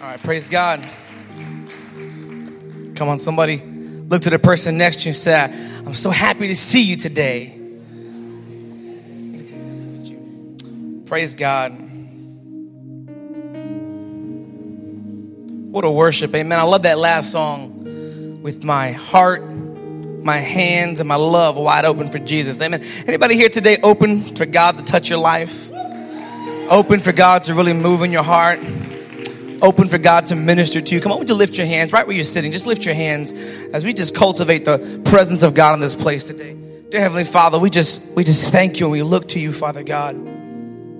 [0.00, 0.80] All right, praise God.
[2.94, 6.46] Come on, somebody look to the person next to you and say, I'm so happy
[6.46, 7.58] to see you today.
[11.04, 11.72] Praise God.
[15.72, 16.60] What a worship, amen.
[16.60, 22.08] I love that last song with my heart, my hands, and my love wide open
[22.08, 22.62] for Jesus.
[22.62, 22.84] Amen.
[23.04, 25.72] Anybody here today open for God to touch your life?
[26.70, 28.60] Open for God to really move in your heart?
[29.62, 31.00] Open for God to minister to you.
[31.00, 32.52] Come on, would you lift your hands right where you're sitting?
[32.52, 36.24] Just lift your hands as we just cultivate the presence of God in this place
[36.24, 36.54] today.
[36.90, 39.82] Dear Heavenly Father, we just we just thank you and we look to you, Father
[39.82, 40.16] God,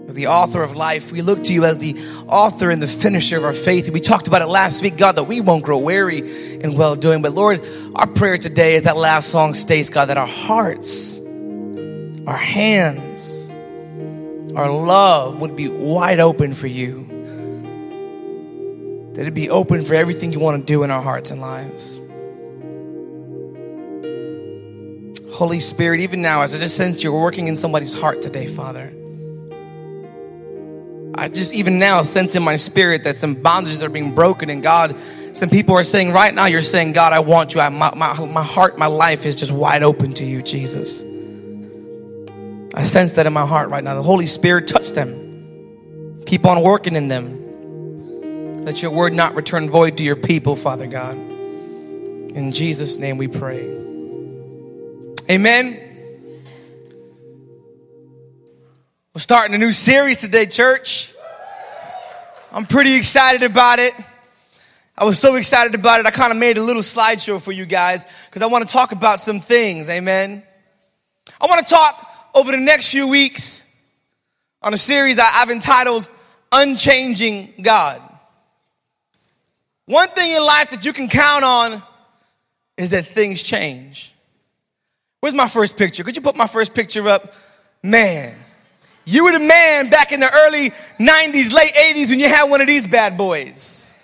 [0.07, 1.11] as the author of life.
[1.13, 1.95] We look to you as the
[2.27, 3.89] author and the finisher of our faith.
[3.89, 6.19] We talked about it last week, God, that we won't grow weary
[6.61, 7.23] in well doing.
[7.23, 7.65] But Lord,
[7.95, 11.19] our prayer today is that last song states, God, that our hearts,
[12.27, 13.51] our hands,
[14.55, 17.08] our love would be wide open for you
[19.19, 21.99] that it be open for everything you want to do in our hearts and lives.
[25.33, 28.93] Holy Spirit, even now, as I just sense you're working in somebody's heart today, Father.
[31.17, 34.63] I just even now sense in my spirit that some bondages are being broken, and
[34.63, 34.95] God,
[35.33, 37.61] some people are saying right now, you're saying, God, I want you.
[37.61, 41.03] I, my, my, my heart, my life is just wide open to you, Jesus.
[42.73, 43.97] I sense that in my heart right now.
[43.97, 46.21] The Holy Spirit, touch them.
[46.25, 47.48] Keep on working in them.
[48.61, 51.15] Let your word not return void to your people, Father God.
[51.17, 53.65] In Jesus' name we pray.
[55.31, 55.81] Amen.
[59.15, 61.15] We're starting a new series today, church.
[62.53, 63.95] I'm pretty excited about it.
[64.97, 67.65] I was so excited about it, I kind of made a little slideshow for you
[67.65, 69.89] guys because I want to talk about some things.
[69.89, 70.43] Amen.
[71.41, 73.73] I want to talk over the next few weeks
[74.63, 76.09] on a series I've entitled
[76.51, 78.03] Unchanging God.
[79.89, 81.83] One thing in life that you can count on
[82.77, 84.13] is that things change.
[85.21, 86.05] Where's my first picture?
[86.05, 87.33] Could you put my first picture up?
[87.83, 88.37] Man,
[89.07, 90.71] you were the man back in the early
[91.01, 93.97] 90s, late 80s when you had one of these bad boys.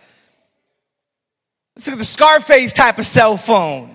[1.76, 3.94] Let's look at the Scarface type of cell phone.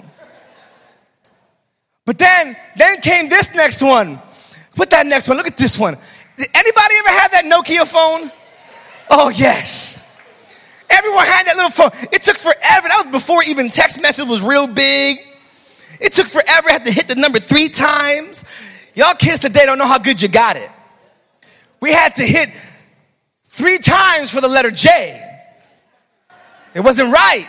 [2.06, 4.22] But then, then came this next one.
[4.76, 5.38] Put that next one.
[5.38, 5.98] Look at this one.
[6.54, 8.32] Anybody ever had that Nokia phone?
[9.10, 10.06] Oh, yes.
[10.90, 11.92] Everyone had that little phone.
[12.12, 12.88] It took forever.
[12.88, 15.20] That was before even text message was real big.
[16.00, 16.70] It took forever.
[16.70, 18.46] I had to hit the number three times.
[18.96, 20.70] Y'all kids today don't know how good you got it.
[21.80, 22.50] We had to hit
[23.46, 25.26] three times for the letter J.
[26.74, 27.48] It wasn't right.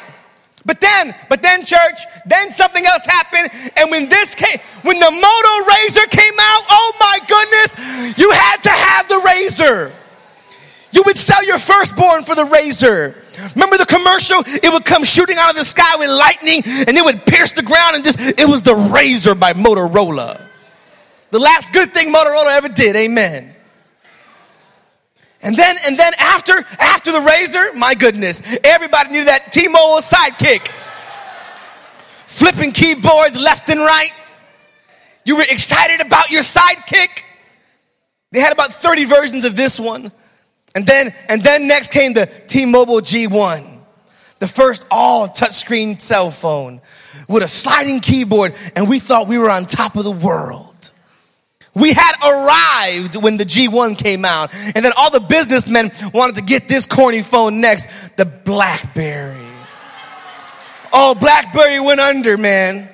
[0.65, 3.49] But then, but then, church, then something else happened.
[3.77, 8.57] And when this came, when the Moto Razor came out, oh my goodness, you had
[8.65, 9.93] to have the razor.
[10.93, 13.17] You would sell your firstborn for the razor.
[13.55, 14.43] Remember the commercial?
[14.47, 17.63] It would come shooting out of the sky with lightning and it would pierce the
[17.63, 20.41] ground and just, it was the razor by Motorola.
[21.31, 23.55] The last good thing Motorola ever did, amen.
[25.43, 30.69] And then, and then after, after the razor, my goodness, everybody knew that T-Mobile sidekick.
[32.27, 34.13] Flipping keyboards left and right.
[35.25, 37.25] You were excited about your sidekick.
[38.33, 40.13] They had about 30 versions of this one.
[40.75, 43.79] And then, and then next came the T-Mobile G1,
[44.39, 46.81] the first all touchscreen cell phone
[47.29, 50.93] with a sliding keyboard, and we thought we were on top of the world.
[51.75, 56.43] We had arrived when the G1 came out, and then all the businessmen wanted to
[56.43, 59.47] get this corny phone next, the Blackberry.
[60.93, 62.89] Oh, Blackberry went under, man.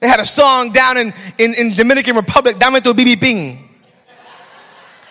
[0.00, 3.65] They had a song down in, in, in Dominican Republic, Dame tu BB Ping.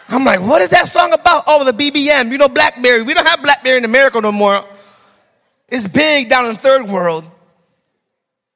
[0.07, 1.43] I'm like, what is that song about?
[1.47, 3.01] Oh, the BBM, you know, Blackberry.
[3.01, 4.63] We don't have Blackberry in America no more.
[5.67, 7.29] It's big down in third world.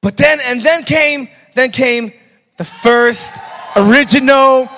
[0.01, 2.13] But then, and then came, then came
[2.57, 3.35] the first
[3.75, 4.69] original.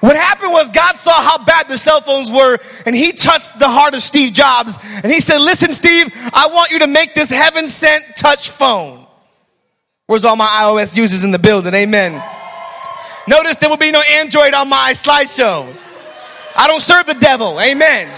[0.00, 3.68] What happened was God saw how bad the cell phones were and he touched the
[3.68, 7.30] heart of Steve Jobs and he said, listen, Steve, I want you to make this
[7.30, 9.06] heaven sent touch phone.
[10.06, 11.72] Where's all my iOS users in the building?
[11.72, 12.22] Amen.
[13.26, 15.76] Notice there will be no Android on my slideshow.
[16.56, 17.60] I don't serve the devil.
[17.60, 18.08] Amen.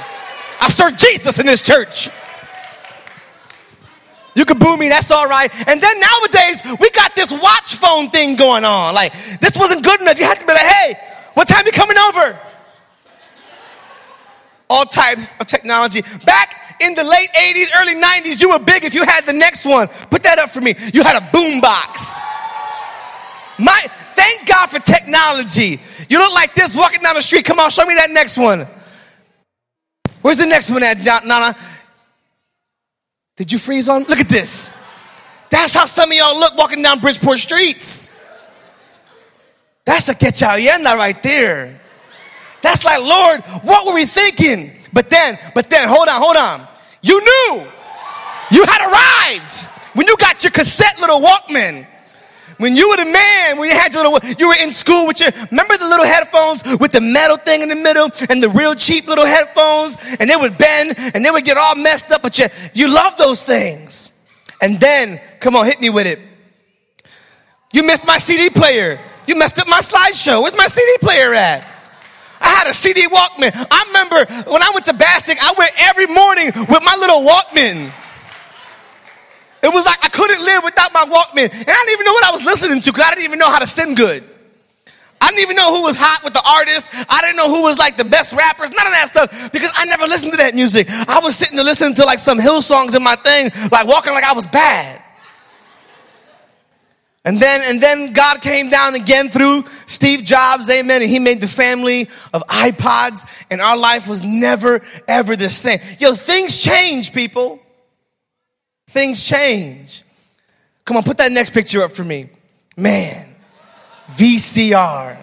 [0.61, 2.09] I serve Jesus in this church.
[4.35, 5.51] You can boo me, that's all right.
[5.67, 8.95] And then nowadays, we got this watch phone thing going on.
[8.95, 10.19] Like, this wasn't good enough.
[10.19, 10.95] You have to be like, hey,
[11.33, 12.39] what time you coming over?
[14.69, 16.03] All types of technology.
[16.27, 19.65] Back in the late 80s, early 90s, you were big if you had the next
[19.65, 19.89] one.
[20.11, 20.75] Put that up for me.
[20.93, 22.23] You had a boom box.
[23.59, 23.87] My,
[24.17, 25.81] thank God for technology.
[26.09, 27.45] You look like this walking down the street.
[27.45, 28.67] Come on, show me that next one.
[30.23, 31.55] Where's the next one at, Nana?
[33.37, 34.03] Did you freeze on?
[34.05, 34.77] Look at this.
[35.51, 38.21] That's how some of y'all look walking down Bridgeport streets.
[39.85, 41.81] That's a que right there.
[42.61, 44.73] That's like, Lord, what were we thinking?
[44.93, 46.67] But then, but then, hold on, hold on.
[47.03, 47.67] You knew.
[48.51, 51.87] You had arrived when you got your cassette little Walkman.
[52.59, 55.21] When you were the man, when you had your little, you were in school with
[55.21, 58.75] your, remember the little headphones with the metal thing in the middle and the real
[58.75, 62.39] cheap little headphones and they would bend and they would get all messed up, but
[62.39, 64.19] you, you love those things.
[64.61, 66.19] And then, come on, hit me with it.
[67.73, 68.99] You missed my CD player.
[69.27, 70.41] You messed up my slideshow.
[70.41, 71.67] Where's my CD player at?
[72.41, 73.51] I had a CD Walkman.
[73.71, 77.93] I remember when I went to Bassick, I went every morning with my little Walkman.
[79.67, 81.51] It was like I couldn't live without my Walkman.
[81.51, 83.51] And I didn't even know what I was listening to because I didn't even know
[83.51, 84.23] how to sing good.
[85.21, 86.89] I didn't even know who was hot with the artists.
[87.11, 89.87] I didn't know who was like the best rappers, none of that stuff, because I
[89.87, 90.87] never listened to that music.
[91.09, 94.13] I was sitting to listen to like some hill songs in my thing, like walking
[94.13, 95.03] like I was bad.
[97.25, 101.41] And then, and then God came down again through Steve Jobs, amen, and he made
[101.41, 102.03] the family
[102.33, 105.81] of iPods, and our life was never, ever the same.
[105.99, 107.59] Yo, things change, people.
[108.97, 110.05] Things change.
[110.87, 112.31] Come on, put that next picture up for me.
[112.79, 113.29] Man,
[114.13, 115.19] VCR.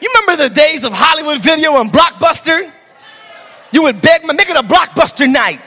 [0.00, 2.72] You remember the days of Hollywood video and Blockbuster?
[3.70, 5.60] You would beg, make it a Blockbuster night.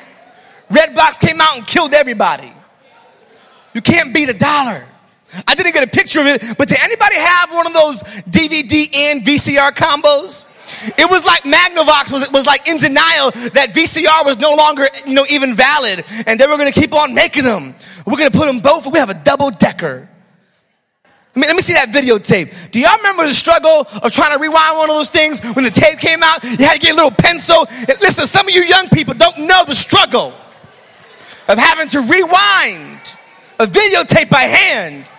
[0.71, 2.51] Redbox came out and killed everybody.
[3.75, 4.87] You can't beat a dollar.
[5.45, 8.89] I didn't get a picture of it, but did anybody have one of those DVD
[9.11, 10.51] and VCR combos?
[10.97, 15.13] It was like Magnavox was, was like in denial that VCR was no longer, you
[15.13, 16.05] know, even valid.
[16.25, 17.75] And they were going to keep on making them.
[18.05, 18.91] We're going to put them both.
[18.91, 20.09] We have a double decker.
[21.37, 22.71] I mean, let me see that videotape.
[22.71, 25.71] Do y'all remember the struggle of trying to rewind one of those things when the
[25.71, 26.43] tape came out?
[26.43, 27.67] You had to get a little pencil.
[27.69, 30.33] And listen, some of you young people don't know the struggle
[31.47, 33.15] of having to rewind
[33.59, 35.11] a videotape by hand.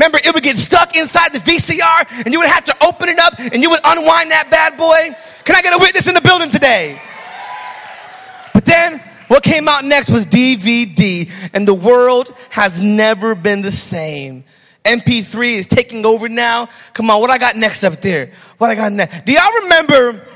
[0.00, 3.18] Remember, it would get stuck inside the VCR and you would have to open it
[3.18, 5.14] up and you would unwind that bad boy.
[5.44, 6.98] Can I get a witness in the building today?
[8.54, 8.98] But then
[9.28, 14.44] what came out next was DVD, and the world has never been the same.
[14.86, 16.66] MP3 is taking over now.
[16.94, 18.32] Come on, what I got next up there?
[18.56, 19.26] What I got next?
[19.26, 20.26] Do y'all remember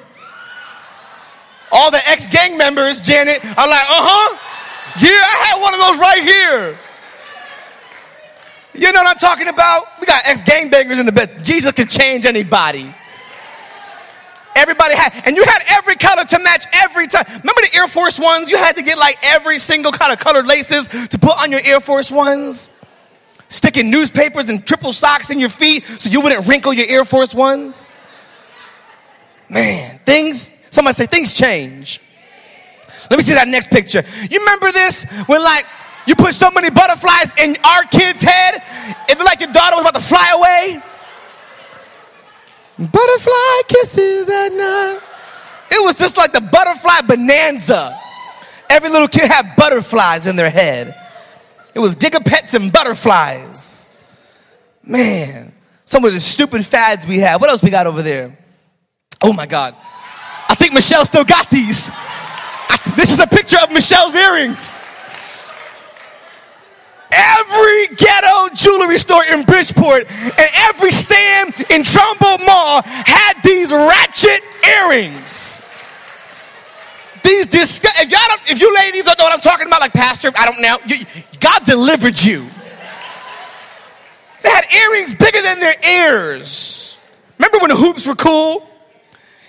[1.72, 4.38] all the ex gang members, Janet, are like, uh huh.
[5.00, 6.78] Yeah, I had one of those right here.
[8.74, 9.84] You know what I'm talking about?
[10.00, 11.30] We got ex gangbangers in the bed.
[11.42, 12.92] Jesus can change anybody.
[14.56, 17.24] Everybody had, and you had every color to match every time.
[17.26, 18.50] Remember the Air Force Ones?
[18.50, 21.60] You had to get like every single kind of colored laces to put on your
[21.64, 22.70] Air Force Ones.
[23.48, 27.34] Sticking newspapers and triple socks in your feet so you wouldn't wrinkle your Air Force
[27.34, 27.92] Ones.
[29.48, 32.00] Man, things, somebody say things change.
[33.10, 34.02] Let me see that next picture.
[34.30, 35.66] You remember this when like
[36.06, 38.62] you put so many butterflies in our kid's head,
[39.08, 40.82] it looked like your daughter was about to fly away.
[42.78, 45.00] Butterfly kisses at night.
[45.70, 47.98] It was just like the butterfly bonanza.
[48.68, 50.94] Every little kid had butterflies in their head.
[51.74, 53.90] It was Giga Pets and butterflies.
[54.82, 55.52] Man,
[55.84, 57.40] some of the stupid fads we had.
[57.40, 58.36] What else we got over there?
[59.22, 59.74] Oh my God.
[60.48, 61.90] I think Michelle still got these.
[61.92, 64.78] I, this is a picture of Michelle's earrings.
[67.14, 74.40] Every ghetto jewelry store in Bridgeport and every stand in Trumbull Mall had these ratchet
[74.64, 75.62] earrings.
[77.22, 78.00] These disgust.
[78.00, 80.44] If y'all don't, if you ladies don't know what I'm talking about, like Pastor, I
[80.44, 80.76] don't know.
[80.86, 81.04] You,
[81.40, 82.46] God delivered you.
[84.42, 86.98] They had earrings bigger than their ears.
[87.38, 88.68] Remember when the hoops were cool?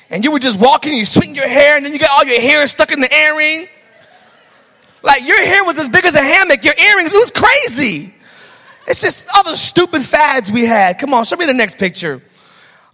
[0.10, 2.24] And you were just walking and you swing your hair and then you got all
[2.24, 3.68] your hair stuck in the earring.
[5.06, 8.14] Like your hair was as big as a hammock, your earrings, it was crazy.
[8.88, 10.98] It's just all the stupid fads we had.
[10.98, 12.22] Come on, show me the next picture.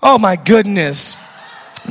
[0.03, 1.15] Oh my goodness.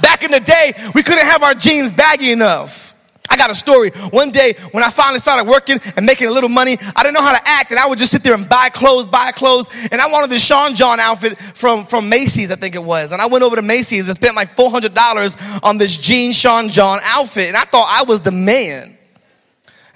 [0.02, 2.94] Back in the day, we couldn't have our jeans baggy enough.
[3.30, 3.90] I got a story.
[4.10, 7.22] One day when I finally started working and making a little money, I didn't know
[7.22, 9.68] how to act and I would just sit there and buy clothes, buy clothes.
[9.90, 13.12] And I wanted this Sean John outfit from, from Macy's, I think it was.
[13.12, 16.98] And I went over to Macy's and spent like $400 on this jean Sean John
[17.04, 17.48] outfit.
[17.48, 18.98] And I thought I was the man.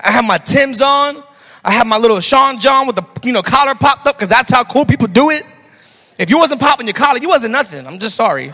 [0.04, 1.22] I had my Tim's on.
[1.64, 4.50] I had my little Sean John with the you know collar popped up because that's
[4.50, 5.42] how cool people do it.
[6.18, 7.86] If you wasn't popping your collar, you wasn't nothing.
[7.86, 8.52] I'm just sorry.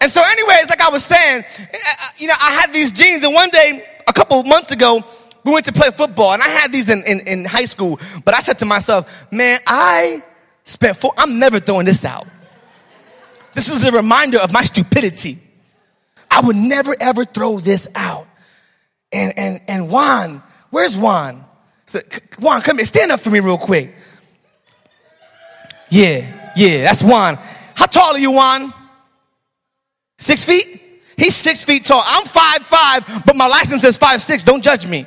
[0.00, 3.24] And so, anyways, like I was saying, eh, eh, you know, I had these jeans,
[3.24, 5.02] and one day, a couple months ago,
[5.44, 7.98] we went to play football, and I had these in, in, in high school.
[8.24, 10.22] But I said to myself, man, I
[10.64, 12.26] spent four, I'm never throwing this out.
[13.54, 15.38] This is a reminder of my stupidity.
[16.30, 18.26] I would never ever throw this out.
[19.14, 21.44] And, and, and Juan, where's Juan?
[21.86, 22.00] So,
[22.40, 23.94] Juan, come here, stand up for me real quick.
[25.88, 27.36] Yeah, yeah, that's Juan.
[27.74, 28.72] How tall are you, Juan?
[30.18, 30.80] Six feet?
[31.16, 32.02] He's six feet tall.
[32.04, 34.42] I'm five five, but my license says five six.
[34.42, 35.06] Don't judge me.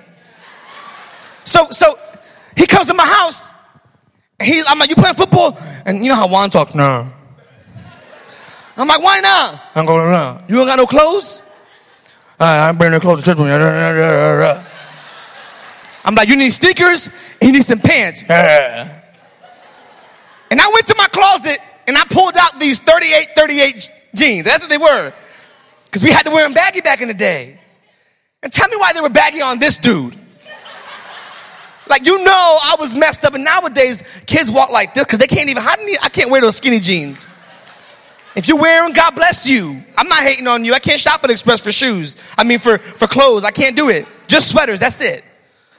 [1.43, 1.97] So, so
[2.55, 3.49] he comes to my house.
[4.41, 5.57] He's, I'm like, you playing football?
[5.85, 6.75] And you know how Juan talks?
[6.75, 7.11] No.
[8.77, 9.61] I'm like, why not?
[9.73, 10.39] I'm going, no.
[10.47, 11.41] You ain't got no clothes?
[12.39, 13.39] I'm bringing the clothes to church.
[16.05, 17.07] I'm like, you need sneakers
[17.41, 18.21] and you need some pants.
[18.21, 18.31] and
[20.51, 24.45] I went to my closet and I pulled out these 38, 38 jeans.
[24.45, 25.13] That's what they were.
[25.85, 27.59] Because we had to wear them baggy back in the day.
[28.43, 30.15] And tell me why they were baggy on this dude.
[31.89, 33.33] Like, you know, I was messed up.
[33.33, 36.41] And nowadays, kids walk like this because they can't even, how do I can't wear
[36.41, 37.27] those skinny jeans.
[38.37, 39.83] If you wear them, God bless you.
[39.97, 40.75] I'm not hating on you.
[40.75, 42.15] I can't shop at Express for shoes.
[42.37, 43.43] I mean, for, for clothes.
[43.43, 44.05] I can't do it.
[44.27, 44.79] Just sweaters.
[44.79, 45.23] That's it.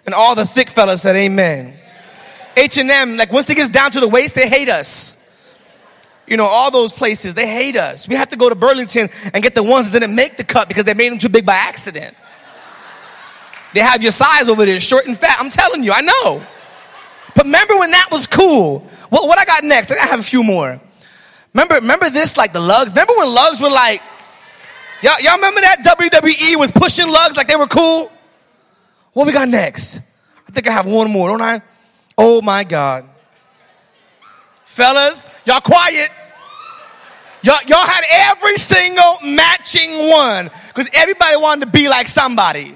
[0.04, 1.78] And all the thick fellas said amen.
[2.56, 5.30] H&M, like once it gets down to the waist, they hate us.
[6.26, 8.08] You know, all those places, they hate us.
[8.08, 10.66] We have to go to Burlington and get the ones that didn't make the cut
[10.66, 12.16] because they made them too big by accident.
[13.72, 15.36] They have your size over there, short and fat.
[15.38, 16.42] I'm telling you, I know.
[17.36, 18.80] But remember when that was cool?
[19.10, 19.92] What, what I got next?
[19.92, 20.80] I have a few more.
[21.58, 22.90] Remember, remember this, like the Lugz?
[22.90, 24.00] Remember when Lugz were like,
[25.02, 28.12] y'all, y'all remember that WWE was pushing Lugz like they were cool?
[29.12, 30.02] What we got next?
[30.46, 31.60] I think I have one more, don't I?
[32.16, 33.08] Oh my God.
[34.66, 36.10] Fellas, y'all quiet.
[37.42, 42.72] Y'all, y'all had every single matching one because everybody wanted to be like somebody.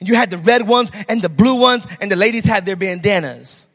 [0.00, 2.74] And you had the red ones and the blue ones, and the ladies had their
[2.74, 3.68] bandanas.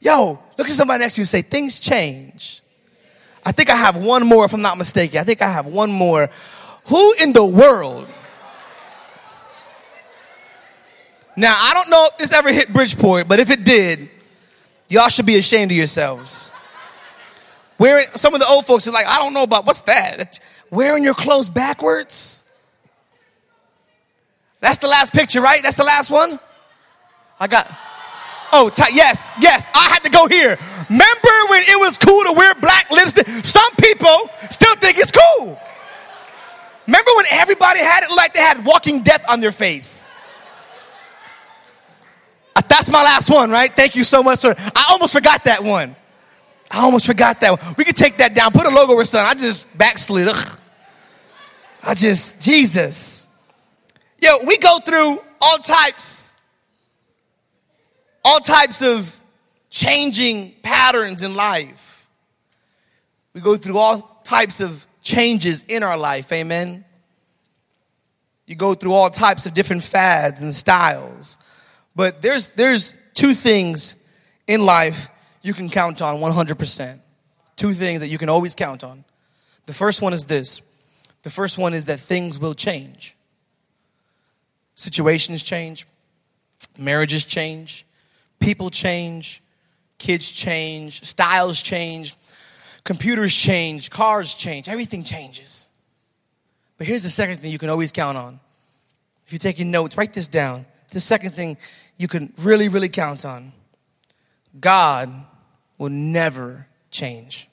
[0.00, 2.59] Yo, look at somebody next to you and say, Things change.
[3.44, 5.18] I think I have one more, if I'm not mistaken.
[5.18, 6.28] I think I have one more.
[6.86, 8.08] Who in the world?
[11.36, 14.10] Now, I don't know if this ever hit Bridgeport, but if it did,
[14.88, 16.52] y'all should be ashamed of yourselves.
[17.78, 20.38] Wearing, some of the old folks are like, I don't know about what's that?
[20.70, 22.44] Wearing your clothes backwards?
[24.60, 25.62] That's the last picture, right?
[25.62, 26.38] That's the last one?
[27.38, 27.66] I got.
[28.52, 30.58] Oh, t- yes, yes, I had to go here.
[30.88, 33.26] Remember when it was cool to wear black lipstick?
[33.44, 35.58] Some people still think it's cool.
[36.86, 40.08] Remember when everybody had it like they had walking death on their face?
[42.56, 43.74] Uh, that's my last one, right?
[43.74, 44.54] Thank you so much, sir.
[44.58, 45.94] I almost forgot that one.
[46.70, 47.74] I almost forgot that one.
[47.76, 49.30] We could take that down, put a logo or something.
[49.30, 50.28] I just backslid.
[50.28, 50.60] Ugh.
[51.82, 53.26] I just, Jesus.
[54.20, 56.29] Yo, we go through all types,
[58.24, 59.20] all types of
[59.70, 62.08] changing patterns in life.
[63.32, 66.32] We go through all types of changes in our life.
[66.32, 66.84] Amen.
[68.46, 71.38] You go through all types of different fads and styles.
[71.94, 73.96] But there's, there's two things
[74.46, 75.08] in life
[75.42, 77.00] you can count on 100%.
[77.56, 79.04] Two things that you can always count on.
[79.66, 80.62] The first one is this
[81.22, 83.14] the first one is that things will change.
[84.74, 85.86] Situations change,
[86.78, 87.84] marriages change,
[88.40, 89.42] people change,
[89.98, 92.16] kids change, styles change,
[92.82, 95.68] computers change, cars change, everything changes.
[96.78, 98.40] But here's the second thing you can always count on.
[99.26, 100.66] If you're taking notes, write this down.
[100.88, 101.58] The second thing
[101.98, 103.52] you can really, really count on
[104.58, 105.08] God
[105.78, 107.48] will never change.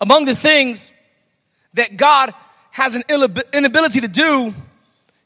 [0.00, 0.92] Among the things
[1.74, 2.32] that God
[2.70, 3.02] has an
[3.52, 4.54] inability to do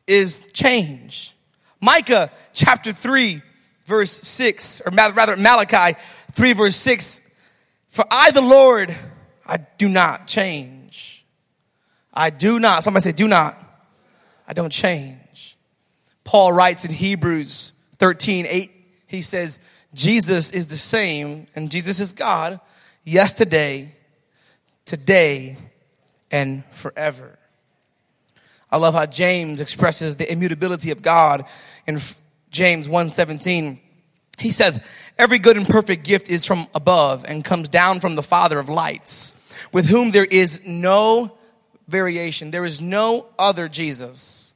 [0.07, 1.35] is change.
[1.81, 3.43] Micah chapter 3,
[3.85, 5.99] verse 6, or rather Malachi
[6.33, 7.21] 3, verse 6
[7.89, 8.95] For I, the Lord,
[9.47, 11.25] I do not change.
[12.13, 12.85] I do not.
[12.85, 13.59] Somebody say, do not.
[14.47, 15.57] I don't change.
[16.23, 18.71] Paul writes in Hebrews 13, 8,
[19.07, 19.59] he says,
[19.93, 22.61] Jesus is the same, and Jesus is God
[23.05, 23.95] yesterday,
[24.85, 25.57] today,
[26.31, 27.39] and forever.
[28.71, 31.45] I love how James expresses the immutability of God
[31.87, 31.99] in
[32.55, 33.81] James 1:17.
[34.39, 34.81] He says,
[35.19, 38.69] "Every good and perfect gift is from above and comes down from the Father of
[38.69, 39.35] lights,
[39.73, 41.37] with whom there is no
[41.89, 42.51] variation.
[42.51, 44.55] There is no other Jesus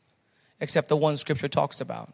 [0.60, 2.12] except the one scripture talks about.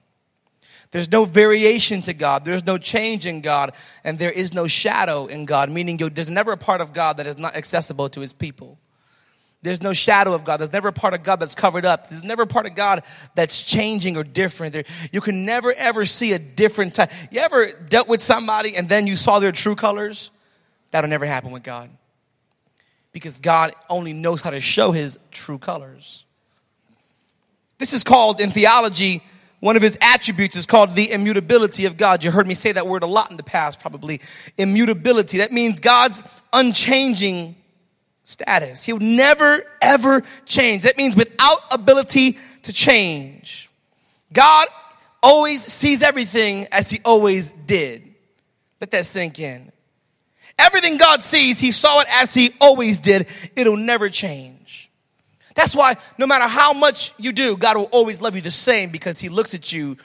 [0.91, 2.45] There's no variation to God.
[2.45, 3.75] There's no change in God.
[4.05, 7.27] And there is no shadow in God, meaning there's never a part of God that
[7.27, 8.79] is not accessible to his people.
[9.65, 10.59] There's no shadow of God.
[10.59, 12.11] There's never a part of God that's covered up.
[12.11, 13.03] There's never a part of God
[13.35, 14.75] that's changing or different.
[14.75, 17.11] There, you can never ever see a different type.
[17.31, 20.31] You ever dealt with somebody and then you saw their true colors?
[20.91, 21.89] That'll never happen with God.
[23.13, 26.27] Because God only knows how to show his true colors.
[27.79, 29.23] This is called in theology,
[29.61, 32.23] one of his attributes is called the immutability of God.
[32.23, 34.21] You heard me say that word a lot in the past, probably.
[34.59, 35.39] Immutability.
[35.39, 37.57] That means God's unchanging
[38.25, 38.85] status.
[38.85, 40.83] He'll never, ever change.
[40.83, 43.71] That means without ability to change.
[44.33, 44.67] God
[45.23, 48.03] always sees everything as he always did.
[48.81, 49.71] Let that sink in.
[50.59, 53.29] Everything God sees, he saw it as he always did.
[53.57, 54.91] It'll never change.
[55.55, 58.91] That's why no matter how much you do, God will always love you the same
[58.91, 59.97] because he looks at you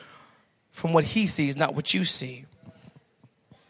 [0.71, 2.45] from what he sees, not what you see.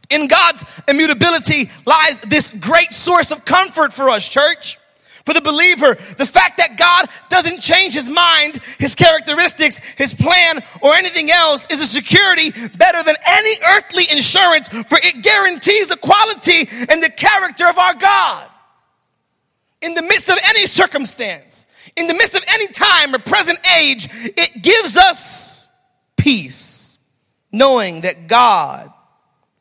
[0.09, 4.77] In God's immutability lies this great source of comfort for us, church.
[5.25, 10.59] For the believer, the fact that God doesn't change his mind, his characteristics, his plan,
[10.81, 15.97] or anything else is a security better than any earthly insurance, for it guarantees the
[15.97, 18.47] quality and the character of our God.
[19.81, 24.07] In the midst of any circumstance, in the midst of any time or present age,
[24.11, 25.67] it gives us
[26.17, 26.97] peace,
[27.51, 28.91] knowing that God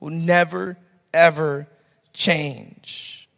[0.01, 0.79] will never,
[1.13, 1.67] ever
[2.13, 3.29] change.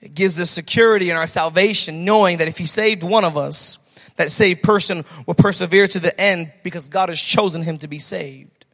[0.00, 3.78] It gives us security in our salvation, knowing that if He saved one of us,
[4.16, 7.98] that saved person will persevere to the end because God has chosen him to be
[7.98, 8.66] saved.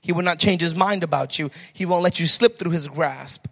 [0.00, 1.50] He will not change his mind about you.
[1.72, 3.46] He won't let you slip through his grasp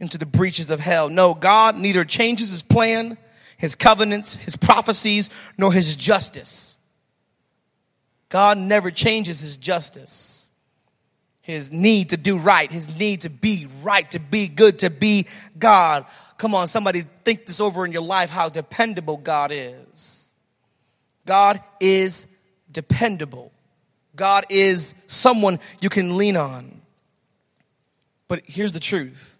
[0.00, 1.08] into the breaches of hell.
[1.08, 3.16] No, God neither changes his plan,
[3.56, 6.78] his covenants, his prophecies, nor his justice.
[8.28, 10.43] God never changes his justice
[11.44, 15.26] his need to do right, his need to be right, to be good, to be
[15.58, 16.06] God.
[16.38, 20.32] Come on, somebody think this over in your life how dependable God is.
[21.26, 22.26] God is
[22.72, 23.52] dependable.
[24.16, 26.80] God is someone you can lean on.
[28.26, 29.36] But here's the truth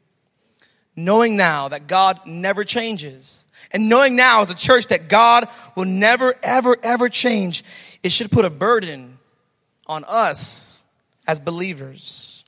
[0.95, 5.87] knowing now that God never changes, and knowing now as a church that God will
[5.87, 7.65] never, ever, ever change,
[8.03, 9.17] it should put a burden
[9.87, 10.84] on us
[11.27, 12.45] as believers.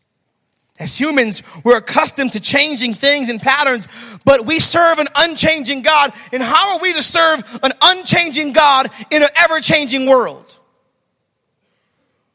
[0.79, 3.89] As humans, we're accustomed to changing things and patterns,
[4.25, 6.13] but we serve an unchanging God.
[6.33, 10.61] And how are we to serve an unchanging God in an ever changing world?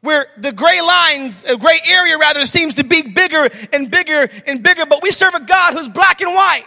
[0.01, 4.63] Where the gray lines, a gray area rather, seems to be bigger and bigger and
[4.63, 6.65] bigger, but we serve a God who's black and white.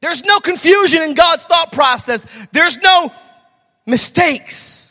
[0.00, 3.12] There's no confusion in God's thought process, there's no
[3.86, 4.83] mistakes.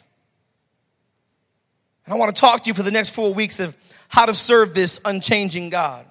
[2.06, 3.76] And I want to talk to you for the next four weeks of
[4.10, 6.06] how to serve this unchanging God.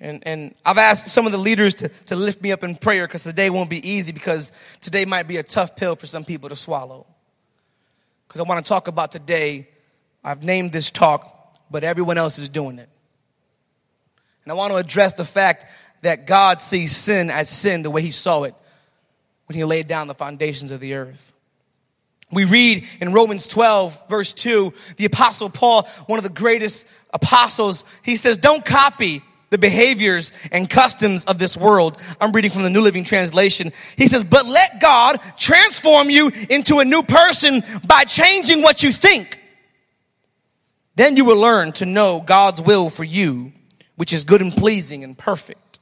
[0.00, 3.06] And, and I've asked some of the leaders to, to lift me up in prayer
[3.06, 6.48] because today won't be easy because today might be a tough pill for some people
[6.48, 7.06] to swallow.
[8.26, 9.68] Because I want to talk about today,
[10.24, 12.88] I've named this talk, but everyone else is doing it.
[14.42, 15.66] And I want to address the fact
[16.00, 18.54] that God sees sin as sin the way he saw it
[19.46, 21.32] when he laid down the foundations of the earth.
[22.32, 27.84] We read in Romans 12, verse 2, the apostle Paul, one of the greatest apostles,
[28.02, 32.00] he says, Don't copy the behaviors and customs of this world.
[32.18, 33.70] I'm reading from the New Living Translation.
[33.98, 38.90] He says, But let God transform you into a new person by changing what you
[38.90, 39.38] think.
[40.96, 43.52] Then you will learn to know God's will for you,
[43.96, 45.80] which is good and pleasing and perfect.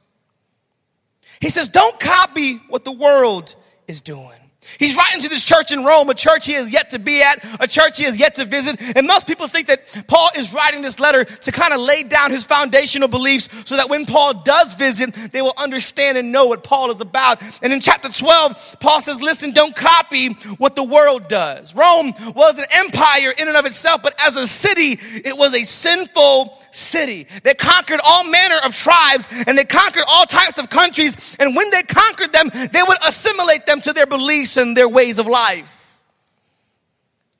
[1.39, 3.55] He says, Don't copy what the world
[3.87, 4.40] is doing.
[4.79, 7.43] He's writing to this church in Rome, a church he has yet to be at,
[7.61, 8.79] a church he has yet to visit.
[8.95, 12.31] And most people think that Paul is writing this letter to kind of lay down
[12.31, 16.63] his foundational beliefs so that when Paul does visit, they will understand and know what
[16.63, 17.41] Paul is about.
[17.63, 21.75] And in chapter 12, Paul says, listen, don't copy what the world does.
[21.75, 25.63] Rome was an empire in and of itself, but as a city, it was a
[25.63, 27.27] sinful city.
[27.43, 31.35] They conquered all manner of tribes and they conquered all types of countries.
[31.39, 35.19] And when they conquered them, they would assimilate them to their beliefs and their ways
[35.19, 36.01] of life.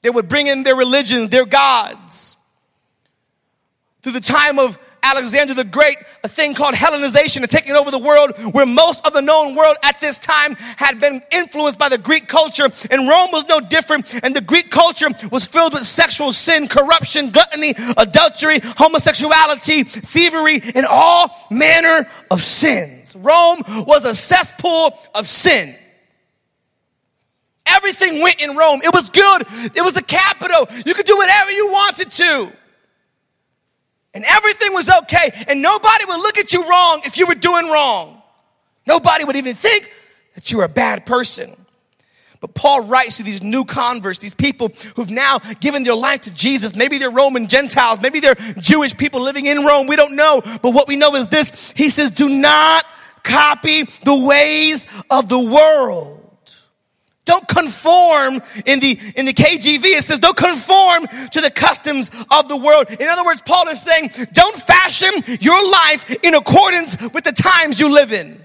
[0.02, 2.36] They would bring in their religions, their gods.
[4.02, 8.00] Through the time of Alexander the Great, a thing called Hellenization and taking over the
[8.00, 11.98] world, where most of the known world at this time had been influenced by the
[11.98, 14.24] Greek culture, and Rome was no different.
[14.24, 20.86] And the Greek culture was filled with sexual sin, corruption, gluttony, adultery, homosexuality, thievery, and
[20.86, 23.16] all manner of sins.
[23.16, 25.76] Rome was a cesspool of sin.
[27.66, 28.82] Everything went in Rome.
[28.84, 29.44] It was good.
[29.76, 30.68] It was the capital.
[30.86, 32.52] You could do whatever you wanted to.
[34.14, 35.32] And everything was okay.
[35.48, 38.22] And nobody would look at you wrong if you were doing wrong.
[38.86, 39.90] Nobody would even think
[40.36, 41.56] that you were a bad person.
[42.42, 46.34] But Paul writes to these new converts, these people who've now given their life to
[46.34, 46.76] Jesus.
[46.76, 48.02] Maybe they're Roman Gentiles.
[48.02, 49.86] Maybe they're Jewish people living in Rome.
[49.86, 50.42] We don't know.
[50.44, 51.72] But what we know is this.
[51.78, 52.84] He says, do not
[53.24, 56.21] copy the ways of the world.
[57.26, 59.84] Don't conform in the, in the KJV.
[59.84, 62.90] It says don't conform to the customs of the world.
[62.90, 67.80] In other words, Paul is saying don't fashion your life in accordance with the times
[67.80, 68.44] you live in.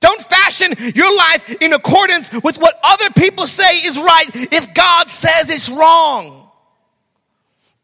[0.00, 5.08] Don't fashion your life in accordance with what other people say is right if God
[5.08, 6.48] says it's wrong.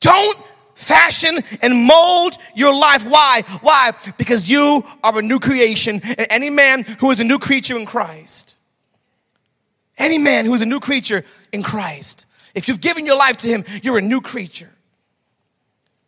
[0.01, 0.39] Don't
[0.75, 3.07] fashion and mold your life.
[3.07, 3.43] Why?
[3.61, 3.93] Why?
[4.19, 7.87] Because you are a new creation and any man who is a new creature in
[7.87, 8.56] Christ.
[9.99, 12.27] Any man who is a new creature in Christ.
[12.55, 14.71] If you've given your life to him, you're a new creature.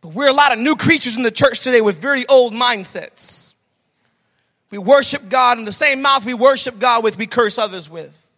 [0.00, 3.54] But we're a lot of new creatures in the church today with very old mindsets.
[4.70, 8.30] We worship God in the same mouth we worship God with, we curse others with.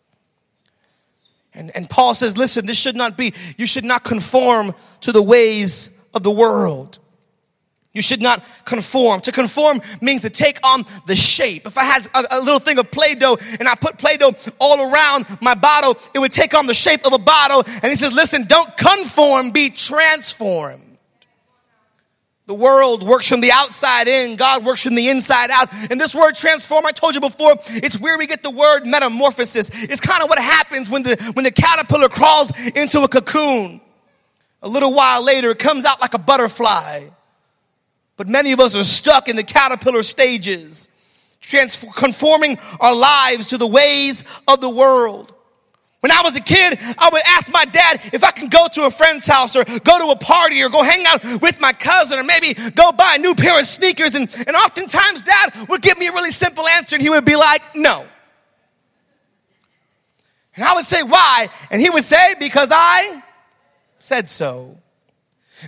[1.53, 3.35] And, and Paul says, listen, this should not be.
[3.57, 7.00] You should not conform to the ways of the world.
[7.93, 9.21] You should not conform.
[9.23, 11.67] To conform means to take on the shape.
[11.67, 14.33] If I had a, a little thing of Play Doh and I put Play Doh
[14.61, 17.65] all around my bottle, it would take on the shape of a bottle.
[17.67, 20.85] And he says, listen, don't conform, be transformed.
[22.47, 24.37] The world works from the outside in.
[24.37, 25.69] God works from the inside out.
[25.91, 29.71] And this word transform, I told you before, it's where we get the word metamorphosis.
[29.73, 33.81] It's kind of what happens when the, when the caterpillar crawls into a cocoon.
[34.63, 37.09] A little while later, it comes out like a butterfly.
[38.21, 40.89] But many of us are stuck in the caterpillar stages,
[41.95, 45.33] conforming our lives to the ways of the world.
[46.01, 48.83] When I was a kid, I would ask my dad if I can go to
[48.85, 52.19] a friend's house or go to a party or go hang out with my cousin
[52.19, 54.15] or maybe go buy a new pair of sneakers.
[54.15, 57.37] And, and oftentimes dad would give me a really simple answer and he would be
[57.37, 58.05] like, no.
[60.57, 61.49] And I would say, why?
[61.71, 63.23] And he would say, because I
[63.99, 64.77] said so.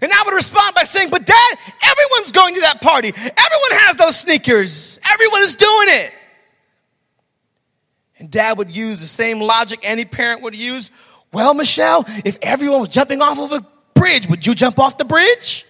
[0.01, 3.09] And I would respond by saying, but dad, everyone's going to that party.
[3.09, 4.99] Everyone has those sneakers.
[5.11, 6.13] Everyone is doing it.
[8.19, 10.91] And dad would use the same logic any parent would use.
[11.33, 15.05] Well, Michelle, if everyone was jumping off of a bridge, would you jump off the
[15.05, 15.67] bridge?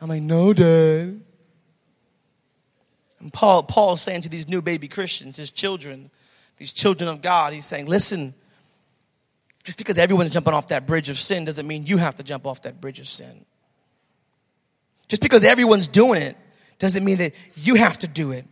[0.00, 1.20] I'm like, no, dad.
[3.20, 6.10] And Paul, Paul's saying to these new baby Christians, his children,
[6.58, 8.34] these children of God, he's saying, listen,
[9.66, 12.46] just because everyone's jumping off that bridge of sin doesn't mean you have to jump
[12.46, 13.44] off that bridge of sin.
[15.08, 16.36] Just because everyone's doing it
[16.78, 18.46] doesn't mean that you have to do it.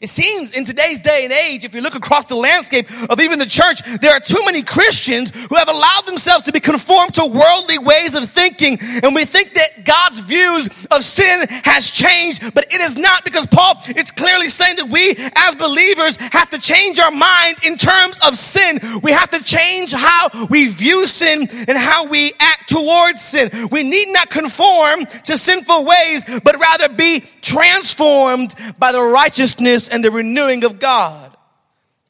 [0.00, 3.38] It seems in today's day and age, if you look across the landscape of even
[3.38, 7.24] the church, there are too many Christians who have allowed themselves to be conformed to
[7.24, 8.76] worldly ways of thinking.
[9.04, 13.46] And we think that God's views of sin has changed, but it is not because
[13.46, 18.18] Paul, it's clearly saying that we as believers have to change our mind in terms
[18.26, 18.80] of sin.
[19.04, 23.48] We have to change how we view sin and how we act towards sin.
[23.70, 30.04] We need not conform to sinful ways, but rather be transformed by the righteousness and
[30.04, 31.36] the renewing of God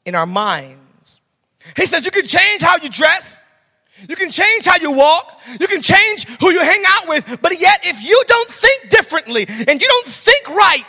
[0.05, 1.21] in our minds.
[1.75, 3.41] He says you can change how you dress.
[4.07, 5.41] You can change how you walk.
[5.59, 7.41] You can change who you hang out with.
[7.41, 10.83] But yet, if you don't think differently and you don't think right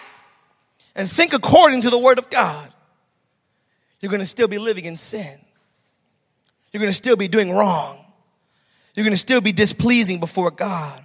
[0.97, 2.69] and think according to the word of God,
[4.01, 5.39] you're going to still be living in sin.
[6.73, 8.05] You're going to still be doing wrong.
[8.95, 11.03] You're going to still be displeasing before God.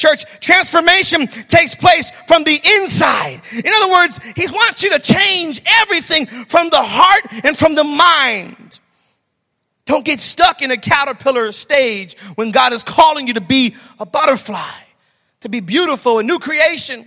[0.00, 3.42] Church, transformation takes place from the inside.
[3.52, 7.84] In other words, He wants you to change everything from the heart and from the
[7.84, 8.80] mind.
[9.84, 14.06] Don't get stuck in a caterpillar stage when God is calling you to be a
[14.06, 14.72] butterfly,
[15.40, 17.06] to be beautiful, a new creation,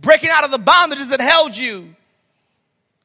[0.00, 1.96] breaking out of the bondages that held you.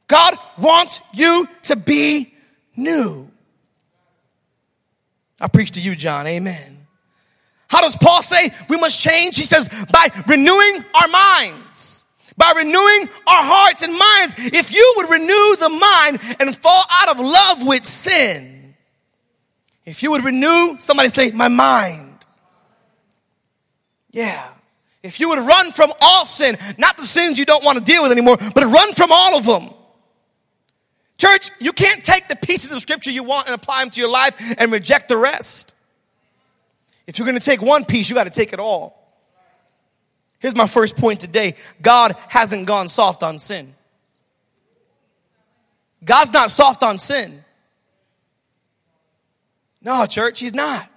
[0.07, 2.31] God wants you to be
[2.75, 3.27] new.
[5.41, 6.27] I preach to you, John.
[6.27, 6.78] Amen.
[7.69, 9.37] How does Paul say we must change?
[9.37, 12.03] He says, by renewing our minds.
[12.35, 14.53] By renewing our hearts and minds.
[14.53, 18.75] If you would renew the mind and fall out of love with sin,
[19.85, 22.25] if you would renew, somebody say, my mind.
[24.11, 24.47] Yeah.
[25.03, 28.01] If you would run from all sin, not the sins you don't want to deal
[28.03, 29.69] with anymore, but run from all of them.
[31.17, 34.09] Church, you can't take the pieces of scripture you want and apply them to your
[34.09, 35.75] life and reject the rest.
[37.09, 38.95] If you're going to take one piece, you got to take it all.
[40.37, 43.73] Here's my first point today God hasn't gone soft on sin.
[46.05, 47.43] God's not soft on sin.
[49.81, 50.87] No, church, He's not.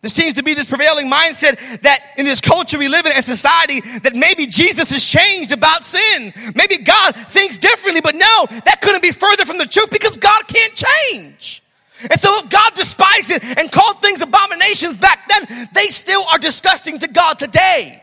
[0.00, 3.24] There seems to be this prevailing mindset that in this culture we live in and
[3.24, 6.32] society that maybe Jesus has changed about sin.
[6.54, 10.48] Maybe God thinks differently, but no, that couldn't be further from the truth because God
[10.48, 11.63] can't change.
[12.02, 16.38] And so if God despised it and called things abominations back then, they still are
[16.38, 18.02] disgusting to God today.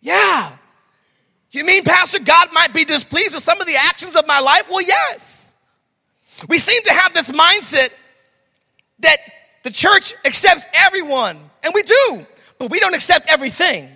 [0.00, 0.50] Yeah.
[1.50, 4.68] You mean, Pastor, God might be displeased with some of the actions of my life.
[4.68, 5.54] Well, yes.
[6.48, 7.90] We seem to have this mindset
[8.98, 9.16] that
[9.62, 12.26] the church accepts everyone, and we do,
[12.58, 13.88] but we don't accept everything.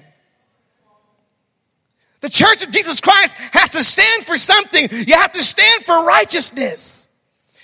[2.20, 4.88] The church of Jesus Christ has to stand for something.
[4.90, 7.07] You have to stand for righteousness.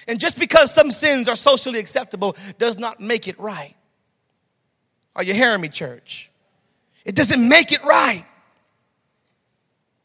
[0.07, 3.75] And just because some sins are socially acceptable does not make it right.
[5.17, 6.31] Are you hearing me, church?
[7.05, 8.25] It doesn't make it right.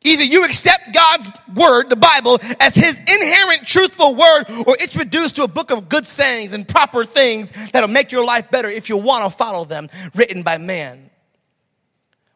[0.02, 5.36] Either you accept God's word, the Bible, as his inherent truthful word, or it's reduced
[5.36, 8.88] to a book of good sayings and proper things that'll make your life better if
[8.88, 11.10] you want to follow them, written by man.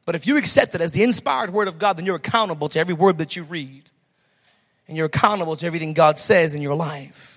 [0.06, 2.80] But if you accept it as the inspired word of God, then you're accountable to
[2.80, 3.84] every word that you read.
[4.90, 7.33] And you're accountable to everything God says in your life.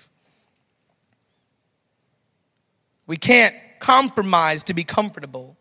[3.07, 5.57] We can't compromise to be comfortable.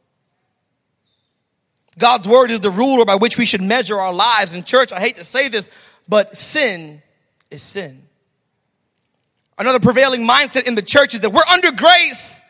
[1.98, 4.52] God's word is the ruler by which we should measure our lives.
[4.52, 5.70] In church, I hate to say this,
[6.08, 7.00] but sin
[7.50, 8.02] is sin.
[9.56, 12.42] Another prevailing mindset in the church is that we're under grace.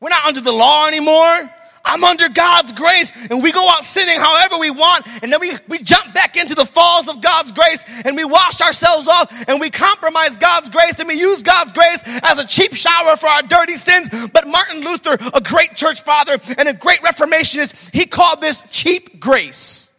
[0.00, 1.50] We're not under the law anymore.
[1.88, 5.52] I'm under God's grace and we go out sinning however we want and then we,
[5.68, 9.58] we jump back into the falls of God's grace and we wash ourselves off and
[9.58, 13.42] we compromise God's grace and we use God's grace as a cheap shower for our
[13.42, 14.10] dirty sins.
[14.32, 19.18] But Martin Luther, a great church father and a great reformationist, he called this cheap
[19.18, 19.90] grace.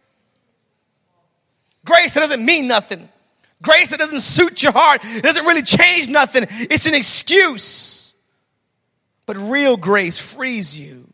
[1.84, 3.08] Grace that doesn't mean nothing.
[3.62, 5.00] Grace that doesn't suit your heart.
[5.02, 6.46] It doesn't really change nothing.
[6.48, 8.14] It's an excuse.
[9.26, 11.09] But real grace frees you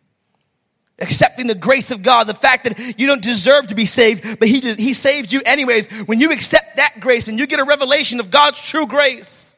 [0.98, 4.48] accepting the grace of God, the fact that you don't deserve to be saved, but
[4.48, 5.90] he, just, he saved you anyways.
[6.06, 9.56] When you accept that grace and you get a revelation of God's true grace,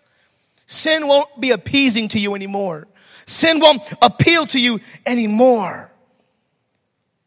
[0.66, 2.88] sin won't be appeasing to you anymore.
[3.27, 5.90] Sin won't appeal to you anymore.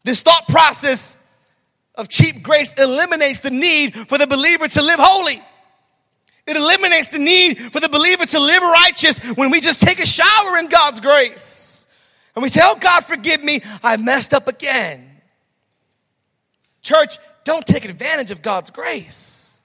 [0.04, 1.18] This thought process
[1.94, 5.40] of cheap grace eliminates the need for the believer to live holy.
[6.46, 10.06] It eliminates the need for the believer to live righteous when we just take a
[10.06, 11.71] shower in God's grace.
[12.34, 15.08] And we say, Oh God, forgive me, I messed up again.
[16.82, 19.62] Church, don't take advantage of God's grace.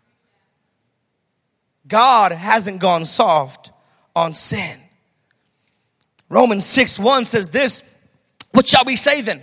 [1.88, 3.72] God hasn't gone soft
[4.16, 4.78] on sin.
[6.30, 7.84] Romans 6 1 says this
[8.52, 9.42] What shall we say then?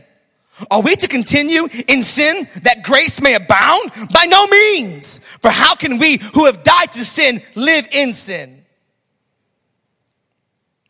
[0.71, 3.91] Are we to continue in sin that grace may abound?
[4.13, 5.19] By no means.
[5.19, 8.65] For how can we who have died to sin live in sin?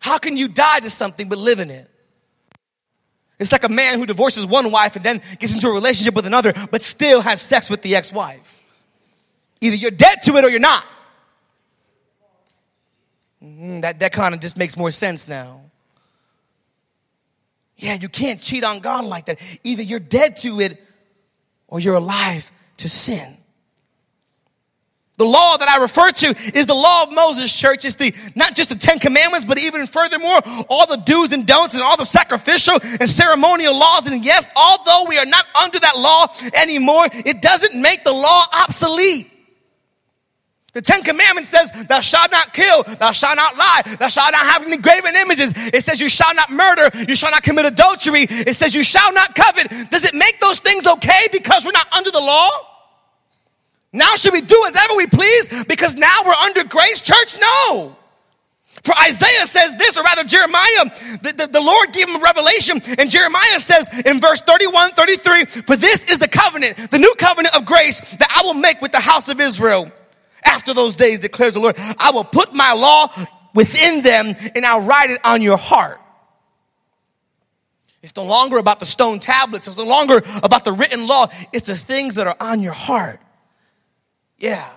[0.01, 1.91] How can you die to something but live in it?
[3.45, 6.27] It's like a man who divorces one wife and then gets into a relationship with
[6.27, 8.63] another, but still has sex with the ex wife.
[9.61, 10.83] Either you're dead to it or you're not.
[13.45, 15.61] Mm, that, that kind of just makes more sense now.
[17.77, 19.41] Yeah, you can't cheat on God like that.
[19.63, 20.83] Either you're dead to it
[21.69, 23.37] or you're alive to sin.
[25.17, 26.27] The law that I refer to
[26.59, 27.85] is the law of Moses, church.
[27.85, 31.75] It's the, not just the Ten Commandments, but even furthermore, all the do's and don'ts
[31.75, 34.09] and all the sacrificial and ceremonial laws.
[34.09, 36.27] And yes, although we are not under that law
[36.61, 39.31] anymore, it doesn't make the law obsolete.
[40.73, 44.45] The Ten Commandments says, thou shalt not kill, thou shalt not lie, thou shalt not
[44.45, 45.53] have any graven images.
[45.55, 48.27] It says you shall not murder, you shall not commit adultery.
[48.29, 49.71] It says you shall not covet.
[49.93, 52.51] Does it make those things okay because we're not under the law?
[53.95, 57.01] Now should we do as ever we please because now we're under grace?
[57.01, 57.97] Church, no.
[58.83, 60.85] For Isaiah says this, or rather Jeremiah,
[61.23, 65.45] the, the, the, Lord gave him a revelation, and Jeremiah says in verse 31, 33,
[65.45, 68.91] For this is the covenant, the new covenant of grace that I will make with
[68.91, 69.91] the house of Israel.
[70.45, 73.09] After those days, declares the Lord, I will put my law
[73.55, 76.01] within them and I'll write it on your heart.
[78.03, 81.69] It's no longer about the stone tablets, it's no longer about the written law, it's
[81.69, 83.21] the things that are on your heart.
[84.39, 84.69] Yeah.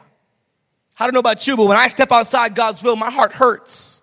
[1.00, 4.02] I don't know about you, but when I step outside God's will, my heart hurts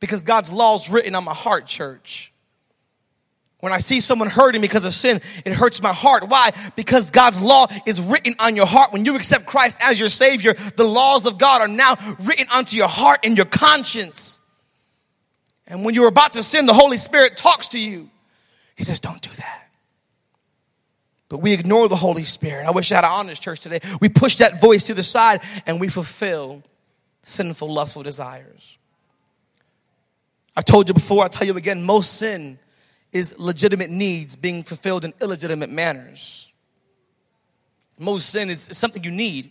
[0.00, 2.32] because God's law is written on my heart, church.
[3.60, 6.28] When I see someone hurting because of sin, it hurts my heart.
[6.28, 6.52] Why?
[6.76, 8.92] Because God's law is written on your heart.
[8.92, 12.76] When you accept Christ as your Savior, the laws of God are now written onto
[12.76, 14.38] your heart and your conscience.
[15.66, 18.10] And when you're about to sin, the Holy Spirit talks to you.
[18.76, 19.65] He says, Don't do that.
[21.28, 22.66] But we ignore the Holy Spirit.
[22.66, 23.80] I wish I had an honest church today.
[24.00, 26.62] We push that voice to the side and we fulfill
[27.22, 28.78] sinful, lustful desires.
[30.56, 32.58] I've told you before, I'll tell you again, most sin
[33.12, 36.52] is legitimate needs being fulfilled in illegitimate manners.
[37.98, 39.50] Most sin is, something you need,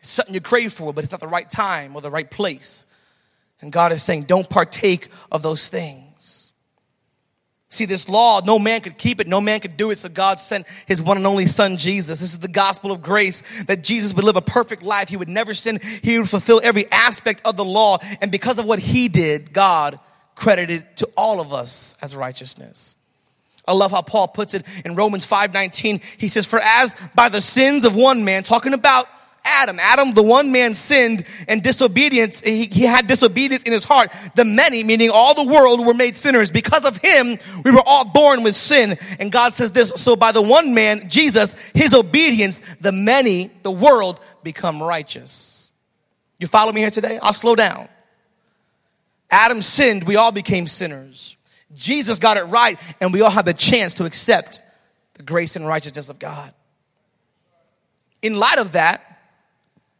[0.00, 2.86] it's something you crave for, but it's not the right time or the right place.
[3.60, 6.05] And God is saying, don't partake of those things.
[7.68, 10.38] See, this law, no man could keep it, no man could do it, so God
[10.38, 12.20] sent his one and only son, Jesus.
[12.20, 15.08] This is the gospel of grace that Jesus would live a perfect life.
[15.08, 15.80] He would never sin.
[16.02, 17.98] He would fulfill every aspect of the law.
[18.20, 19.98] And because of what he did, God
[20.36, 22.94] credited to all of us as righteousness.
[23.66, 26.00] I love how Paul puts it in Romans 5:19.
[26.18, 29.08] He says, "For as by the sins of one man, talking about
[29.46, 29.78] Adam.
[29.80, 34.12] Adam, the one man sinned and disobedience, he, he, had disobedience in his heart.
[34.34, 36.50] The many, meaning all the world, were made sinners.
[36.50, 38.96] Because of him, we were all born with sin.
[39.18, 43.70] And God says this, so by the one man, Jesus, his obedience, the many, the
[43.70, 45.70] world, become righteous.
[46.38, 47.18] You follow me here today?
[47.22, 47.88] I'll slow down.
[49.30, 51.36] Adam sinned, we all became sinners.
[51.74, 54.60] Jesus got it right, and we all have the chance to accept
[55.14, 56.52] the grace and righteousness of God.
[58.22, 59.15] In light of that,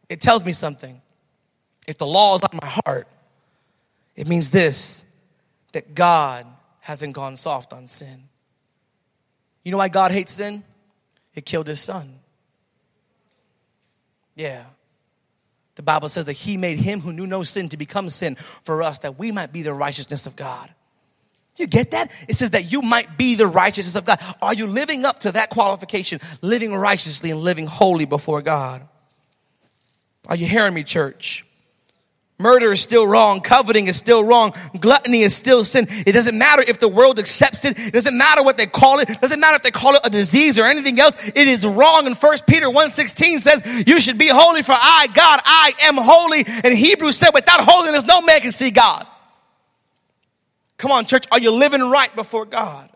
[0.09, 1.01] it tells me something.
[1.87, 3.07] If the law is on my heart,
[4.15, 5.03] it means this
[5.73, 6.45] that God
[6.79, 8.23] hasn't gone soft on sin.
[9.63, 10.63] You know why God hates sin?
[11.35, 12.19] It killed his son.
[14.35, 14.63] Yeah.
[15.75, 18.81] The Bible says that he made him who knew no sin to become sin for
[18.81, 20.73] us that we might be the righteousness of God.
[21.57, 22.11] You get that?
[22.27, 24.19] It says that you might be the righteousness of God.
[24.41, 26.19] Are you living up to that qualification?
[26.41, 28.87] Living righteously and living holy before God.
[30.27, 31.45] Are you hearing me, church?
[32.39, 33.41] Murder is still wrong.
[33.41, 34.53] Coveting is still wrong.
[34.79, 35.87] Gluttony is still sin.
[35.89, 37.79] It doesn't matter if the world accepts it.
[37.79, 39.09] It doesn't matter what they call it.
[39.09, 41.15] It doesn't matter if they call it a disease or anything else.
[41.29, 42.05] It is wrong.
[42.05, 46.43] And 1 Peter 1.16 says, you should be holy for I, God, I am holy.
[46.63, 49.07] And Hebrews said, without holiness, no man can see God.
[50.77, 51.25] Come on, church.
[51.31, 52.87] Are you living right before God?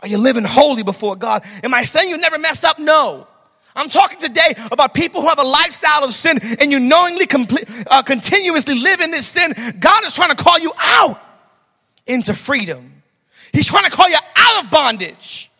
[0.00, 1.42] Are you living holy before God?
[1.64, 2.78] Am I saying you never mess up?
[2.78, 3.26] No.
[3.74, 7.68] I'm talking today about people who have a lifestyle of sin and you knowingly, complete,
[7.90, 9.52] uh, continuously live in this sin.
[9.78, 11.20] God is trying to call you out
[12.06, 13.02] into freedom.
[13.52, 15.50] He's trying to call you out of bondage.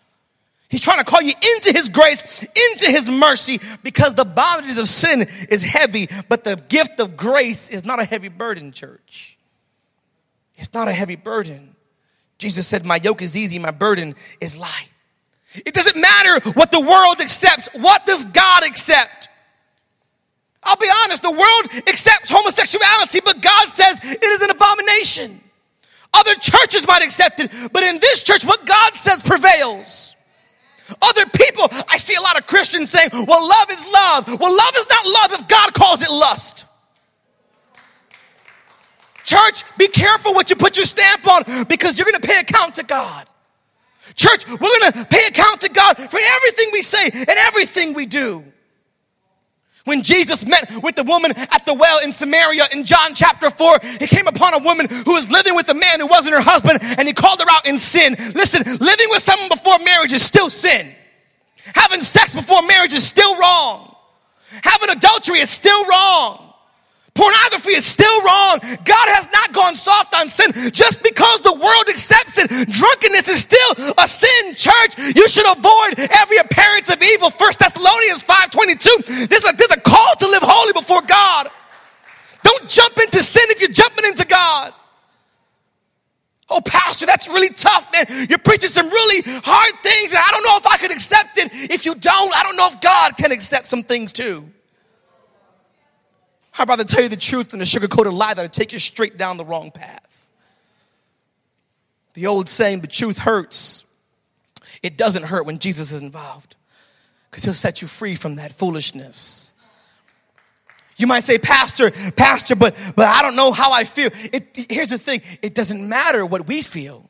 [0.68, 4.88] He's trying to call you into His grace, into His mercy, because the bondage of
[4.88, 9.36] sin is heavy, but the gift of grace is not a heavy burden, church.
[10.56, 11.74] It's not a heavy burden.
[12.38, 14.88] Jesus said, My yoke is easy, my burden is light.
[15.54, 17.68] It doesn't matter what the world accepts.
[17.72, 19.28] What does God accept?
[20.62, 25.40] I'll be honest, the world accepts homosexuality, but God says it is an abomination.
[26.12, 30.16] Other churches might accept it, but in this church, what God says prevails.
[31.00, 34.26] Other people, I see a lot of Christians saying, well, love is love.
[34.40, 36.66] Well, love is not love if God calls it lust.
[39.24, 42.74] Church, be careful what you put your stamp on because you're going to pay account
[42.76, 43.28] to God.
[44.14, 48.06] Church, we're going to pay account to God for everything we say and everything we
[48.06, 48.44] do.
[49.84, 53.78] When Jesus met with the woman at the well in Samaria in John chapter 4,
[53.98, 56.78] he came upon a woman who was living with a man who wasn't her husband
[56.98, 58.14] and he called her out in sin.
[58.34, 60.94] Listen, living with someone before marriage is still sin.
[61.74, 63.94] Having sex before marriage is still wrong.
[64.62, 66.49] Having adultery is still wrong.
[67.14, 68.58] Pornography is still wrong.
[68.84, 72.48] God has not gone soft on sin just because the world accepts it.
[72.70, 74.96] Drunkenness is still a sin, church.
[74.98, 77.30] You should avoid every appearance of evil.
[77.30, 79.28] First Thessalonians 5.22.
[79.28, 81.48] There's a, there's a call to live holy before God.
[82.42, 84.72] Don't jump into sin if you're jumping into God.
[86.48, 88.06] Oh, pastor, that's really tough, man.
[88.28, 91.50] You're preaching some really hard things, and I don't know if I can accept it.
[91.70, 94.50] If you don't, I don't know if God can accept some things too.
[96.60, 99.38] I'd rather tell you the truth than a sugar-coated lie that'll take you straight down
[99.38, 100.30] the wrong path.
[102.12, 103.86] The old saying, the truth hurts.
[104.82, 106.56] It doesn't hurt when Jesus is involved
[107.30, 109.54] because he'll set you free from that foolishness.
[110.98, 114.10] You might say, Pastor, Pastor, but, but I don't know how I feel.
[114.12, 117.08] It, here's the thing it doesn't matter what we feel.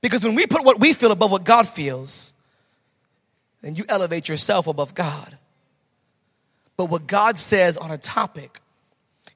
[0.00, 2.32] Because when we put what we feel above what God feels,
[3.60, 5.36] then you elevate yourself above God
[6.76, 8.60] but what God says on a topic.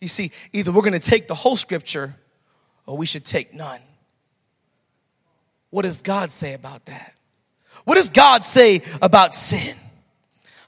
[0.00, 2.14] You see, either we're going to take the whole scripture
[2.86, 3.80] or we should take none.
[5.70, 7.14] What does God say about that?
[7.84, 9.76] What does God say about sin?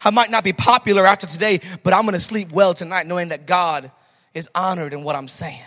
[0.02, 3.28] I might not be popular after today, but I'm going to sleep well tonight knowing
[3.28, 3.90] that God
[4.32, 5.62] is honored in what I'm saying.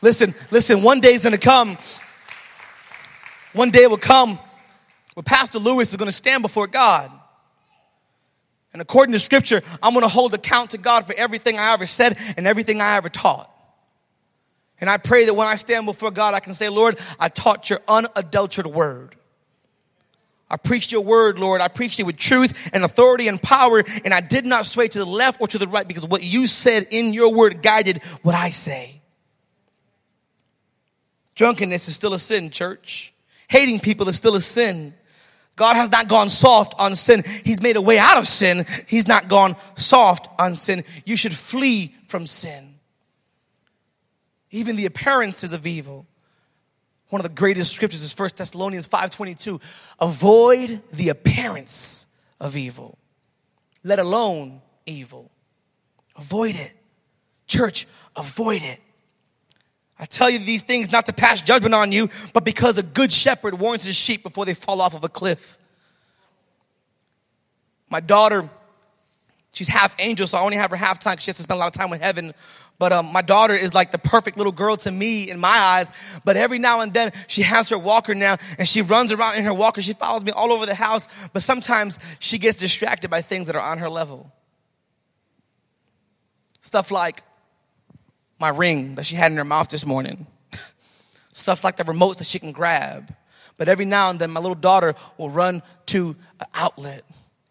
[0.00, 1.76] Listen, listen, one day is going to come.
[3.52, 4.38] One day will come
[5.14, 7.10] where Pastor Lewis is going to stand before God.
[8.74, 11.86] And according to scripture, I'm going to hold account to God for everything I ever
[11.86, 13.48] said and everything I ever taught.
[14.80, 17.70] And I pray that when I stand before God, I can say, Lord, I taught
[17.70, 19.14] your unadulterated word.
[20.50, 21.60] I preached your word, Lord.
[21.60, 24.98] I preached it with truth and authority and power, and I did not sway to
[24.98, 28.34] the left or to the right because what you said in your word guided what
[28.34, 29.00] I say.
[31.36, 33.14] Drunkenness is still a sin, church.
[33.48, 34.94] Hating people is still a sin.
[35.56, 37.22] God has not gone soft on sin.
[37.44, 38.66] He's made a way out of sin.
[38.86, 40.84] He's not gone soft on sin.
[41.04, 42.74] You should flee from sin.
[44.50, 46.06] Even the appearances of evil.
[47.10, 49.60] One of the greatest scriptures is 1 Thessalonians 5:22.
[50.00, 52.06] Avoid the appearance
[52.40, 52.98] of evil,
[53.84, 55.30] let alone evil.
[56.16, 56.72] Avoid it.
[57.46, 57.86] Church,
[58.16, 58.80] avoid it.
[59.98, 63.12] I tell you these things not to pass judgment on you, but because a good
[63.12, 65.56] shepherd warns his sheep before they fall off of a cliff.
[67.88, 68.48] My daughter,
[69.52, 71.58] she's half angel, so I only have her half time because she has to spend
[71.58, 72.34] a lot of time with heaven.
[72.76, 76.20] But um, my daughter is like the perfect little girl to me in my eyes.
[76.24, 79.44] But every now and then she has her walker now and she runs around in
[79.44, 79.80] her walker.
[79.80, 81.06] She follows me all over the house.
[81.28, 84.32] But sometimes she gets distracted by things that are on her level.
[86.58, 87.22] Stuff like
[88.38, 90.26] my ring that she had in her mouth this morning.
[91.32, 93.14] Stuff like the remotes that she can grab.
[93.56, 97.04] But every now and then, my little daughter will run to an outlet.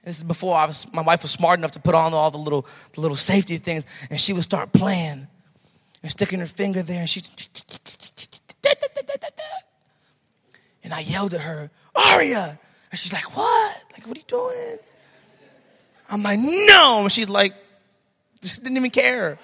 [0.03, 2.37] This is before I was, my wife was smart enough to put on all the
[2.37, 5.27] little, the little safety things, and she would start playing
[6.01, 7.21] and sticking her finger there, and she.
[10.83, 12.59] And I yelled at her, Aria!
[12.91, 13.83] And she's like, What?
[13.93, 14.77] Like, what are you doing?
[16.11, 16.99] I'm like, No!
[17.03, 17.53] And she's like,
[18.41, 19.39] she didn't even care.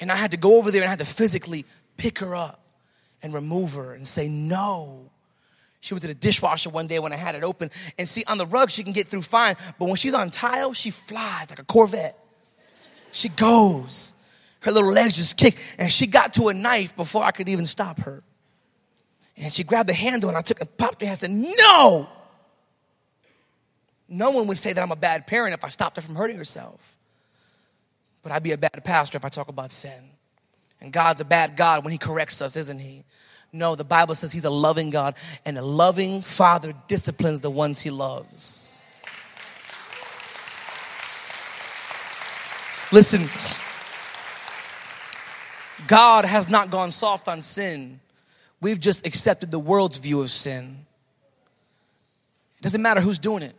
[0.00, 1.64] And I had to go over there and I had to physically
[1.96, 2.60] pick her up
[3.22, 5.10] and remove her and say, No.
[5.80, 7.70] She went to the dishwasher one day when I had it open.
[7.98, 9.54] And see, on the rug, she can get through fine.
[9.78, 12.18] But when she's on tile, she flies like a Corvette.
[13.12, 14.12] She goes.
[14.60, 15.56] Her little legs just kick.
[15.78, 18.24] And she got to a knife before I could even stop her.
[19.36, 22.08] And she grabbed the handle and I took and popped her and I said, No!
[24.08, 26.36] No one would say that I'm a bad parent if I stopped her from hurting
[26.36, 26.97] herself.
[28.28, 30.10] But I'd be a bad pastor if I talk about sin.
[30.82, 33.04] And God's a bad God when He corrects us, isn't He?
[33.54, 35.16] No, the Bible says He's a loving God,
[35.46, 38.84] and a loving Father disciplines the ones He loves.
[42.92, 43.30] Listen,
[45.86, 47.98] God has not gone soft on sin.
[48.60, 50.84] We've just accepted the world's view of sin.
[52.58, 53.54] It doesn't matter who's doing it.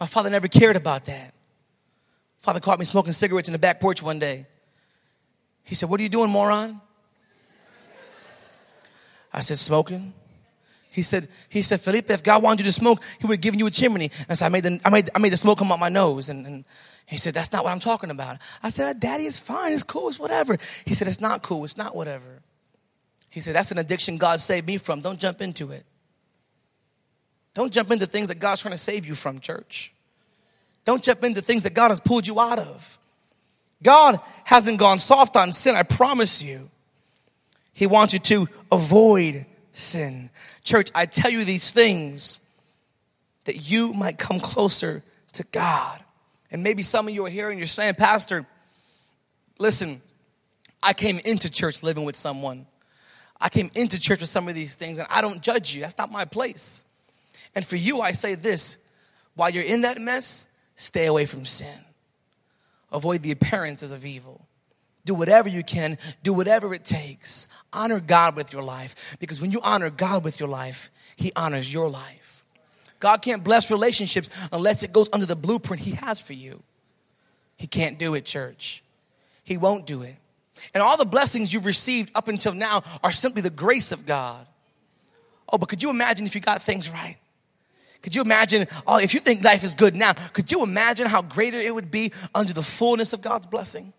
[0.00, 1.34] My father never cared about that.
[2.38, 4.46] Father caught me smoking cigarettes in the back porch one day.
[5.64, 6.80] He said, What are you doing, moron?
[9.32, 10.12] I said, Smoking.
[10.90, 13.60] He said, he said, Felipe, if God wanted you to smoke, he would have given
[13.60, 14.10] you a chimney.
[14.28, 16.28] And so I made the, I made, I made the smoke come out my nose.
[16.28, 16.64] And, and
[17.06, 18.38] he said, that's not what I'm talking about.
[18.64, 19.72] I said, Daddy, it's fine.
[19.72, 20.08] It's cool.
[20.08, 20.58] It's whatever.
[20.84, 21.62] He said, it's not cool.
[21.62, 22.42] It's not whatever.
[23.30, 25.00] He said, that's an addiction God saved me from.
[25.00, 25.86] Don't jump into it.
[27.54, 29.92] Don't jump into things that God's trying to save you from, church.
[30.88, 32.98] Don't jump into things that God has pulled you out of.
[33.82, 36.70] God hasn't gone soft on sin, I promise you.
[37.74, 40.30] He wants you to avoid sin.
[40.64, 42.38] Church, I tell you these things
[43.44, 45.02] that you might come closer
[45.34, 46.02] to God.
[46.50, 48.46] And maybe some of you are here and you're saying, Pastor,
[49.58, 50.00] listen,
[50.82, 52.66] I came into church living with someone.
[53.38, 55.82] I came into church with some of these things, and I don't judge you.
[55.82, 56.86] That's not my place.
[57.54, 58.78] And for you, I say this
[59.34, 60.46] while you're in that mess,
[60.80, 61.76] Stay away from sin.
[62.92, 64.46] Avoid the appearances of evil.
[65.04, 67.48] Do whatever you can, do whatever it takes.
[67.72, 71.74] Honor God with your life because when you honor God with your life, He honors
[71.74, 72.44] your life.
[73.00, 76.62] God can't bless relationships unless it goes under the blueprint He has for you.
[77.56, 78.84] He can't do it, church.
[79.42, 80.14] He won't do it.
[80.74, 84.46] And all the blessings you've received up until now are simply the grace of God.
[85.52, 87.16] Oh, but could you imagine if you got things right?
[88.02, 91.22] Could you imagine, oh, if you think life is good now, could you imagine how
[91.22, 93.92] greater it would be under the fullness of God's blessing?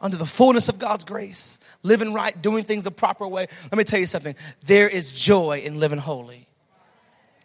[0.00, 3.48] Under the fullness of God's grace, living right, doing things the proper way.
[3.64, 4.36] Let me tell you something.
[4.64, 6.46] There is joy in living holy.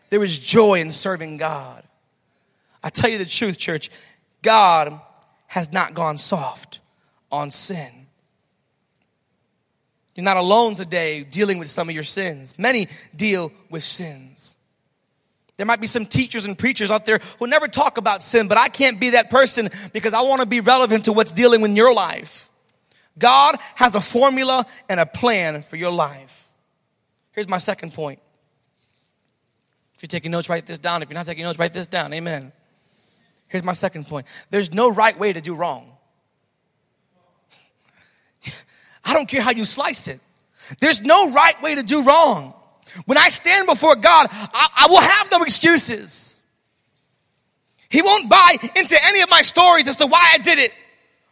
[0.10, 1.84] There is joy in serving God.
[2.84, 3.90] I tell you the truth, church.
[4.44, 5.02] God
[5.48, 6.80] has not gone soft
[7.32, 7.92] on sin.
[10.14, 12.60] You're not alone today dealing with some of your sins.
[12.60, 14.56] Many deal with sins.
[15.58, 18.58] There might be some teachers and preachers out there who never talk about sin, but
[18.58, 21.76] I can't be that person because I want to be relevant to what's dealing with
[21.76, 22.50] your life.
[23.18, 26.52] God has a formula and a plan for your life.
[27.32, 28.20] Here's my second point.
[29.96, 31.04] If you're taking notes, write this down.
[31.04, 32.14] If you're not taking notes, write this down.
[32.14, 32.52] Amen.
[33.48, 34.26] Here's my second point.
[34.50, 35.92] There's no right way to do wrong.
[39.06, 40.20] I don't care how you slice it.
[40.80, 42.56] There's no right way to do wrong.
[43.06, 46.42] When I stand before God, I, I will have no excuses.
[47.90, 50.74] He won't buy into any of my stories as to why I did it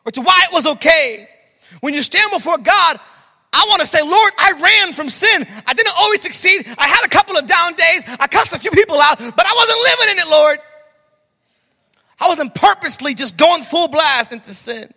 [0.05, 1.27] or to why it was okay.
[1.79, 2.99] When you stand before God,
[3.53, 5.45] I want to say, Lord, I ran from sin.
[5.67, 6.65] I didn't always succeed.
[6.77, 8.03] I had a couple of down days.
[8.19, 10.59] I cussed a few people out, but I wasn't living in it, Lord.
[12.19, 14.89] I wasn't purposely just going full blast into sin.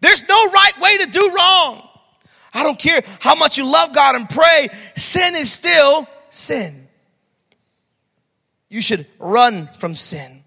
[0.00, 1.88] There's no right way to do wrong.
[2.52, 6.88] I don't care how much you love God and pray, sin is still sin.
[8.68, 10.40] You should run from sin.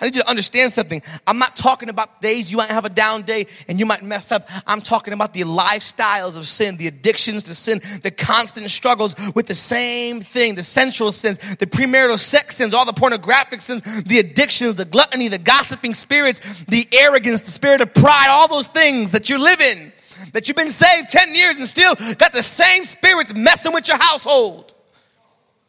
[0.00, 1.02] I need you to understand something.
[1.26, 4.32] I'm not talking about days you might have a down day and you might mess
[4.32, 4.48] up.
[4.66, 9.46] I'm talking about the lifestyles of sin, the addictions to sin, the constant struggles with
[9.46, 14.18] the same thing, the sensual sins, the premarital sex sins, all the pornographic sins, the
[14.18, 19.12] addictions, the gluttony, the gossiping spirits, the arrogance, the spirit of pride, all those things
[19.12, 19.92] that you live in,
[20.32, 23.98] that you've been saved 10 years and still got the same spirits messing with your
[23.98, 24.74] household.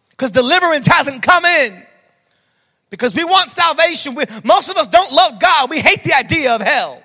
[0.10, 1.84] Because deliverance hasn't come in.
[2.90, 4.16] Because we want salvation.
[4.16, 5.70] We, most of us don't love God.
[5.70, 7.02] We hate the idea of hell.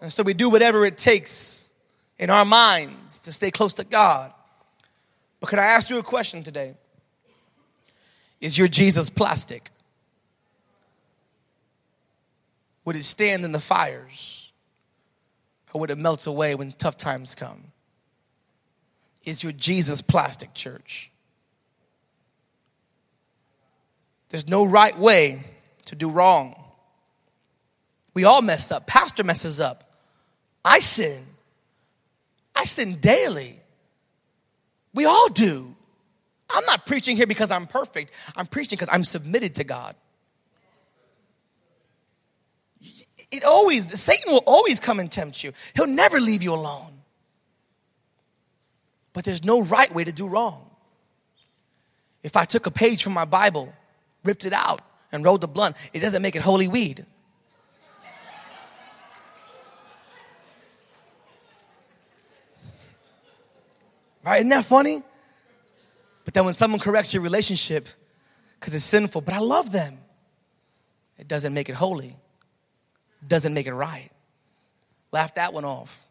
[0.00, 1.70] And so we do whatever it takes
[2.18, 4.32] in our minds to stay close to God.
[5.40, 6.74] But can I ask you a question today?
[8.40, 9.70] Is your Jesus plastic?
[12.84, 14.41] Would it stand in the fires?
[15.72, 17.64] Or would it melt away when tough times come?
[19.24, 21.10] Is your Jesus plastic, church?
[24.28, 25.44] There's no right way
[25.86, 26.58] to do wrong.
[28.14, 28.86] We all mess up.
[28.86, 29.94] Pastor messes up.
[30.64, 31.24] I sin.
[32.54, 33.56] I sin daily.
[34.94, 35.74] We all do.
[36.50, 38.12] I'm not preaching here because I'm perfect.
[38.36, 39.96] I'm preaching because I'm submitted to God.
[43.32, 45.52] It always, Satan will always come and tempt you.
[45.74, 46.92] He'll never leave you alone.
[49.12, 50.70] But there's no right way to do wrong.
[52.22, 53.74] If I took a page from my Bible
[54.24, 54.80] ripped it out
[55.10, 55.76] and rolled the blunt.
[55.92, 57.04] It doesn't make it holy weed.
[64.24, 64.38] Right?
[64.38, 65.02] Isn't that funny?
[66.24, 67.88] But then when someone corrects your relationship
[68.58, 69.98] because it's sinful, but I love them,
[71.18, 72.16] it doesn't make it holy,
[73.26, 74.10] doesn't make it right.
[75.12, 76.06] Laugh that one off.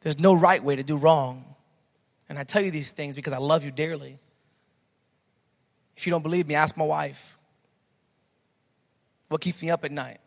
[0.00, 1.44] There's no right way to do wrong.
[2.28, 4.18] And I tell you these things because I love you dearly.
[5.96, 7.36] If you don't believe me, ask my wife.
[9.28, 10.20] What keeps me up at night?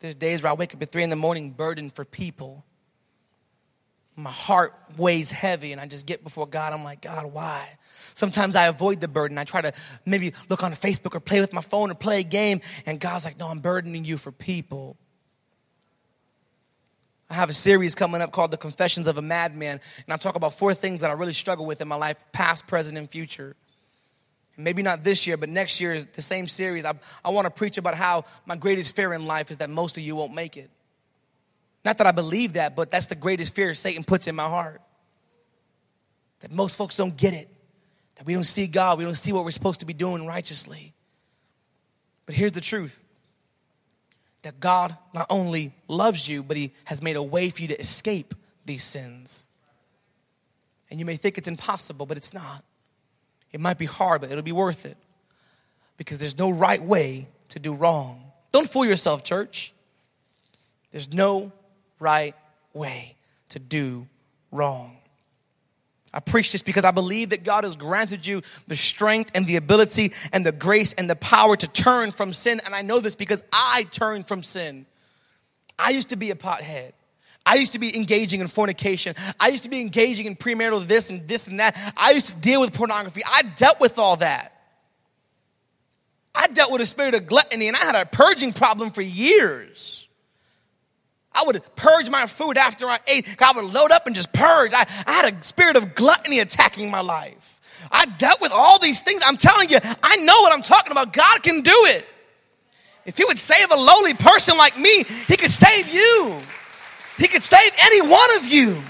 [0.00, 2.64] There's days where I wake up at three in the morning burdened for people.
[4.16, 6.72] My heart weighs heavy, and I just get before God.
[6.72, 7.66] I'm like, God, why?
[8.14, 9.38] Sometimes I avoid the burden.
[9.38, 9.72] I try to
[10.04, 13.24] maybe look on Facebook or play with my phone or play a game, and God's
[13.24, 14.96] like, No, I'm burdening you for people.
[17.30, 20.34] I have a series coming up called The Confessions of a Madman, and I talk
[20.34, 23.56] about four things that I really struggle with in my life, past, present, and future.
[24.58, 26.84] Maybe not this year, but next year is the same series.
[26.84, 26.92] I,
[27.24, 30.02] I want to preach about how my greatest fear in life is that most of
[30.02, 30.70] you won't make it.
[31.84, 34.80] Not that I believe that, but that's the greatest fear Satan puts in my heart.
[36.40, 37.48] That most folks don't get it.
[38.16, 38.98] That we don't see God.
[38.98, 40.94] We don't see what we're supposed to be doing righteously.
[42.26, 43.00] But here's the truth
[44.42, 47.78] that God not only loves you, but He has made a way for you to
[47.78, 49.46] escape these sins.
[50.90, 52.64] And you may think it's impossible, but it's not.
[53.52, 54.96] It might be hard, but it'll be worth it
[55.96, 58.32] because there's no right way to do wrong.
[58.52, 59.72] Don't fool yourself, church.
[60.90, 61.52] There's no
[62.02, 62.34] right
[62.74, 63.16] way
[63.50, 64.06] to do
[64.50, 64.98] wrong.
[66.14, 69.56] I preach this because I believe that God has granted you the strength and the
[69.56, 72.60] ability and the grace and the power to turn from sin.
[72.66, 74.84] And I know this because I turned from sin.
[75.78, 76.92] I used to be a pothead.
[77.46, 79.16] I used to be engaging in fornication.
[79.40, 81.76] I used to be engaging in premarital this and this and that.
[81.96, 83.22] I used to deal with pornography.
[83.26, 84.50] I dealt with all that.
[86.34, 90.01] I dealt with a spirit of gluttony and I had a purging problem for years.
[91.34, 93.26] I would purge my food after I ate.
[93.40, 94.72] I would load up and just purge.
[94.74, 97.88] I, I had a spirit of gluttony attacking my life.
[97.90, 99.22] I dealt with all these things.
[99.26, 101.12] I'm telling you, I know what I'm talking about.
[101.12, 102.06] God can do it.
[103.04, 106.40] If He would save a lowly person like me, He could save you.
[107.18, 108.80] He could save any one of you.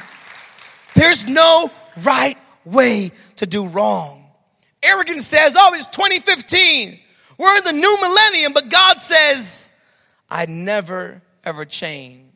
[0.95, 1.71] There's no
[2.03, 4.25] right way to do wrong.
[4.83, 6.99] Arrogance says, oh, it's 2015.
[7.39, 9.73] We're in the new millennium, but God says,
[10.29, 12.32] I never ever change.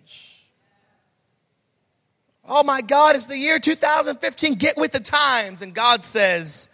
[2.49, 4.55] Oh my God, it's the year 2015.
[4.55, 5.63] Get with the times.
[5.63, 6.69] And God says,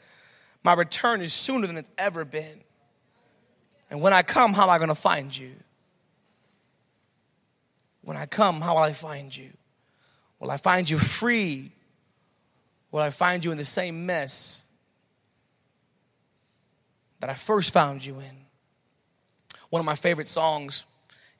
[0.63, 2.61] My return is sooner than it's ever been.
[3.91, 5.53] And when I come, how am I going to find you?
[8.03, 9.51] When I come, how will I find you?
[10.41, 11.73] Will I find you free?
[12.91, 14.67] Will I find you in the same mess
[17.21, 18.37] that I first found you in?
[19.71, 20.85] One of my favorite songs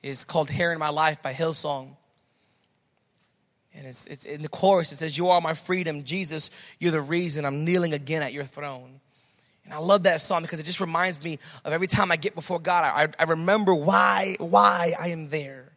[0.01, 1.95] is called Here in My Life by Hillsong.
[3.75, 6.03] And it's, it's in the chorus, it says, You are my freedom.
[6.03, 8.99] Jesus, you're the reason I'm kneeling again at your throne.
[9.65, 12.35] And I love that song because it just reminds me of every time I get
[12.35, 15.71] before God, I, I remember why, why I am there.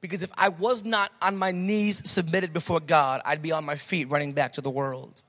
[0.00, 3.76] Because if I was not on my knees submitted before God, I'd be on my
[3.76, 5.22] feet running back to the world.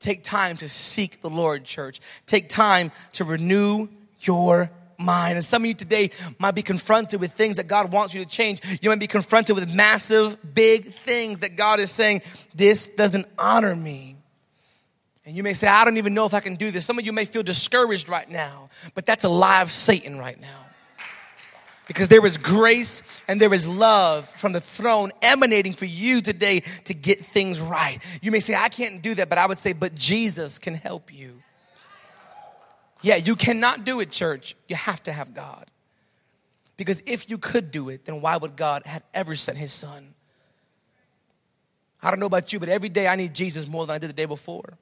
[0.00, 2.00] Take time to seek the Lord, church.
[2.26, 3.88] Take time to renew
[4.20, 4.70] your
[5.02, 5.36] mind.
[5.36, 8.30] And some of you today might be confronted with things that God wants you to
[8.30, 8.60] change.
[8.80, 12.22] You might be confronted with massive, big things that God is saying,
[12.54, 14.16] this doesn't honor me.
[15.24, 16.84] And you may say, I don't even know if I can do this.
[16.84, 20.40] Some of you may feel discouraged right now, but that's a lie of Satan right
[20.40, 20.48] now.
[21.86, 26.60] Because there is grace and there is love from the throne emanating for you today
[26.84, 28.00] to get things right.
[28.22, 31.12] You may say, I can't do that, but I would say, but Jesus can help
[31.12, 31.41] you.
[33.02, 34.54] Yeah, you cannot do it, church.
[34.68, 35.66] You have to have God.
[36.76, 40.14] Because if you could do it, then why would God have ever sent his son?
[42.02, 44.08] I don't know about you, but every day I need Jesus more than I did
[44.08, 44.78] the day before.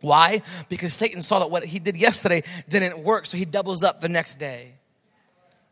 [0.00, 0.42] Why?
[0.68, 4.08] Because Satan saw that what he did yesterday didn't work, so he doubles up the
[4.08, 4.74] next day.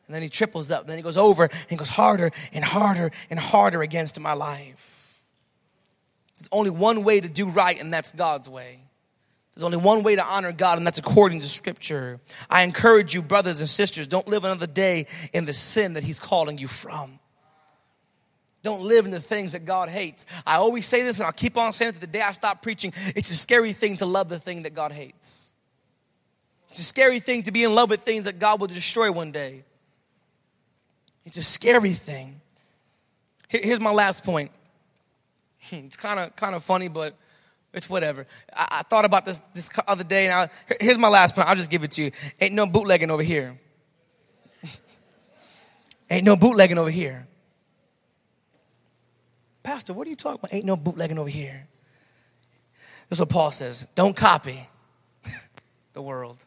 [0.07, 3.11] And then he triples up, and then he goes over and goes harder and harder
[3.31, 5.21] and harder against my life.
[6.37, 8.81] There's only one way to do right, and that's God's way.
[9.57, 12.21] There's only one way to honor God, and that's according to Scripture.
[12.51, 16.21] I encourage you, brothers and sisters, don't live another day in the sin that He's
[16.21, 17.19] calling you from.
[18.63, 20.27] Don't live in the things that God hates.
[20.47, 22.61] I always say this, and I'll keep on saying it to the day I stop
[22.61, 22.93] preaching.
[23.15, 25.53] It's a scary thing to love the thing that God hates.
[26.69, 29.33] It's a scary thing to be in love with things that God will destroy one
[29.33, 29.65] day.
[31.25, 32.43] It's a scary thing.
[33.49, 34.51] Here's my last point.
[35.71, 37.17] It's kind of kind of funny, but
[37.77, 38.27] it's whatever.
[38.53, 40.49] I, I, thought about this this other day, and I,
[40.81, 41.47] here's my last point.
[41.47, 42.11] I'll just give it to you.
[42.41, 43.61] Ain't no bootlegging over here.
[46.11, 47.29] Ain't no bootlegging over here.
[49.63, 50.55] Pastor, what are you talking about?
[50.55, 51.69] Ain't no bootlegging over here.
[53.09, 53.87] This is what Paul says.
[53.95, 54.67] Don't copy
[55.93, 56.45] the world.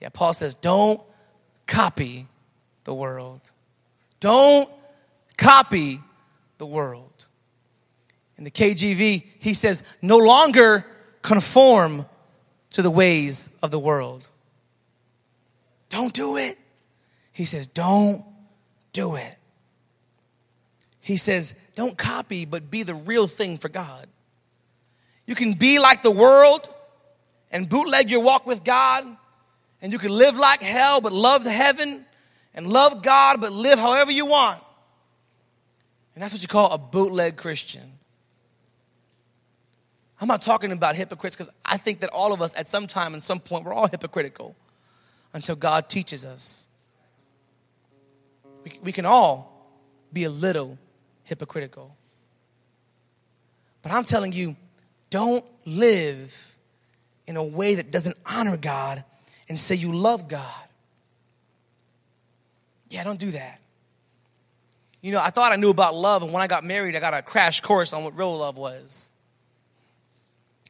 [0.00, 1.00] Yeah, Paul says, don't
[1.66, 2.26] copy
[2.84, 3.50] the world.
[4.18, 4.68] Don't
[5.36, 6.00] copy
[6.58, 7.19] the world.
[8.40, 10.86] In the KJV, he says, no longer
[11.20, 12.06] conform
[12.70, 14.30] to the ways of the world.
[15.90, 16.56] Don't do it.
[17.32, 18.24] He says, don't
[18.94, 19.36] do it.
[21.00, 24.06] He says, don't copy, but be the real thing for God.
[25.26, 26.72] You can be like the world
[27.52, 29.04] and bootleg your walk with God,
[29.82, 32.06] and you can live like hell, but love heaven,
[32.54, 34.62] and love God, but live however you want.
[36.14, 37.99] And that's what you call a bootleg Christian.
[40.20, 43.14] I'm not talking about hypocrites because I think that all of us at some time
[43.14, 44.54] and some point we're all hypocritical
[45.32, 46.66] until God teaches us.
[48.64, 49.70] We, we can all
[50.12, 50.76] be a little
[51.24, 51.96] hypocritical.
[53.82, 54.56] But I'm telling you,
[55.08, 56.56] don't live
[57.26, 59.04] in a way that doesn't honor God
[59.48, 60.44] and say you love God.
[62.90, 63.60] Yeah, don't do that.
[65.00, 67.14] You know, I thought I knew about love, and when I got married, I got
[67.14, 69.09] a crash course on what real love was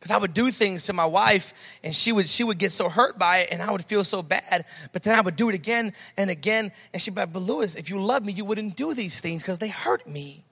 [0.00, 1.52] because I would do things to my wife
[1.84, 4.22] and she would she would get so hurt by it and I would feel so
[4.22, 4.64] bad.
[4.92, 7.74] But then I would do it again and again and she'd be like, "But Lewis,
[7.74, 10.46] if you love me, you wouldn't do these things because they hurt me."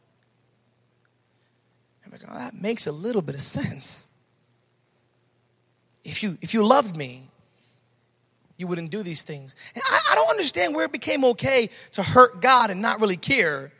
[2.05, 4.11] I'm like, "Oh, that makes a little bit of sense.
[6.05, 7.31] If you if you loved me,
[8.59, 12.03] you wouldn't do these things." And I, I don't understand where it became okay to
[12.03, 13.73] hurt God and not really care,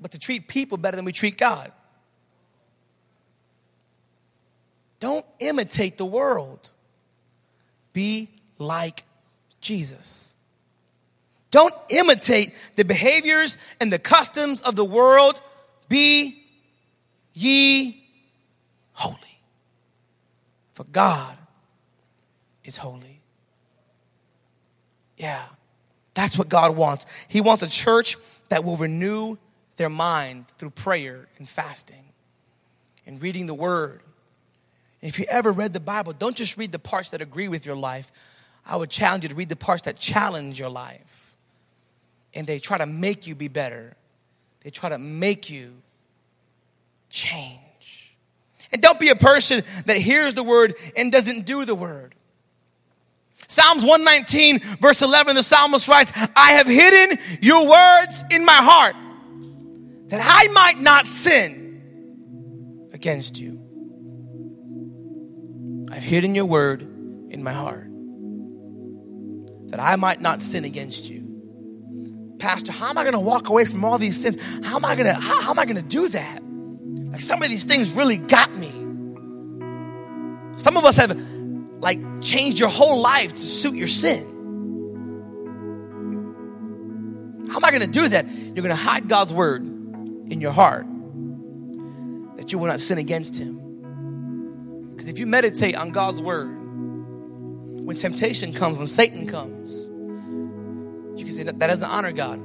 [0.00, 1.72] but to treat people better than we treat God.
[5.04, 6.70] Don't imitate the world.
[7.92, 9.04] Be like
[9.60, 10.34] Jesus.
[11.50, 15.42] Don't imitate the behaviors and the customs of the world.
[15.90, 16.42] Be
[17.34, 18.02] ye
[18.94, 19.18] holy.
[20.72, 21.36] For God
[22.64, 23.20] is holy.
[25.18, 25.44] Yeah,
[26.14, 27.04] that's what God wants.
[27.28, 28.16] He wants a church
[28.48, 29.36] that will renew
[29.76, 32.06] their mind through prayer and fasting
[33.06, 34.00] and reading the word
[35.06, 37.76] if you ever read the Bible, don't just read the parts that agree with your
[37.76, 38.10] life.
[38.66, 41.36] I would challenge you to read the parts that challenge your life.
[42.32, 43.96] And they try to make you be better,
[44.62, 45.74] they try to make you
[47.10, 48.16] change.
[48.72, 52.14] And don't be a person that hears the word and doesn't do the word.
[53.46, 58.96] Psalms 119, verse 11, the psalmist writes, I have hidden your words in my heart
[60.08, 63.53] that I might not sin against you.
[66.04, 67.88] I've hidden your word in my heart
[69.70, 72.36] that I might not sin against you.
[72.38, 74.36] Pastor, how am I going to walk away from all these sins?
[74.66, 76.42] How am I going to how, how am I going to do that?
[76.44, 78.70] Like some of these things really got me.
[80.58, 81.18] Some of us have
[81.80, 84.26] like changed your whole life to suit your sin.
[87.48, 88.26] How am I going to do that?
[88.28, 90.86] You're going to hide God's word in your heart
[92.36, 93.63] that you will not sin against Him.
[95.04, 96.46] Because if you meditate on God's word,
[97.84, 99.86] when temptation comes, when Satan comes,
[101.18, 102.40] you can say that, doesn't honor God.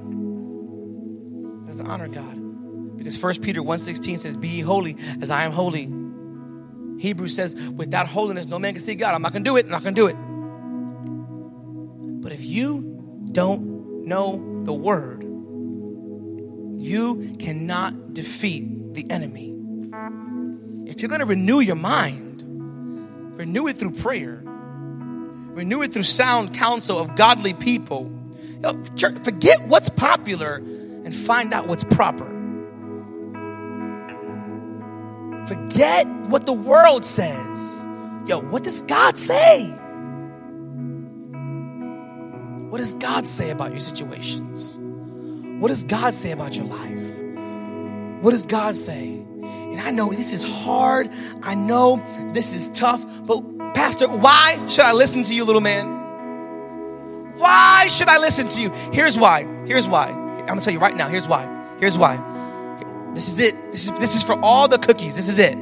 [1.62, 2.98] That doesn't honor God.
[2.98, 5.90] Because 1 Peter 1.16 says, Be holy as I am holy.
[7.02, 9.16] Hebrews says, without holiness, no man can see God.
[9.16, 10.18] I'm not gonna do it, I'm not gonna do it.
[12.22, 15.24] But if you don't know the word,
[16.84, 19.56] you cannot defeat the enemy.
[20.86, 22.29] If you're gonna renew your mind,
[23.40, 28.12] renew it through prayer, renew it through sound counsel of godly people.
[29.24, 32.26] Forget what's popular and find out what's proper.
[35.48, 37.86] Forget what the world says.
[38.28, 39.70] Yo, what does God say?
[42.70, 44.78] What does God say about your situations?
[45.62, 47.24] What does God say about your life?
[48.22, 49.19] What does God say?
[49.80, 51.10] And I know this is hard.
[51.42, 52.04] I know
[52.34, 53.06] this is tough.
[53.26, 57.38] But, Pastor, why should I listen to you, little man?
[57.38, 58.72] Why should I listen to you?
[58.92, 59.46] Here's why.
[59.66, 60.10] Here's why.
[60.10, 61.08] I'm gonna tell you right now.
[61.08, 61.48] Here's why.
[61.80, 62.18] Here's why.
[63.16, 63.72] This is it.
[63.72, 65.16] This is, this is for all the cookies.
[65.16, 65.56] This is it.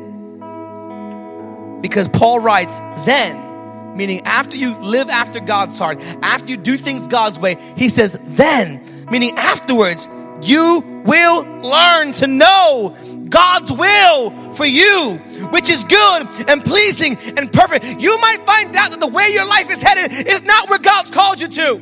[1.83, 7.05] Because Paul writes, then, meaning after you live after God's heart, after you do things
[7.07, 10.07] God's way, he says, then, meaning afterwards,
[10.41, 12.95] you will learn to know
[13.29, 15.19] God's will for you,
[15.51, 18.01] which is good and pleasing and perfect.
[18.01, 21.11] You might find out that the way your life is headed is not where God's
[21.11, 21.81] called you to.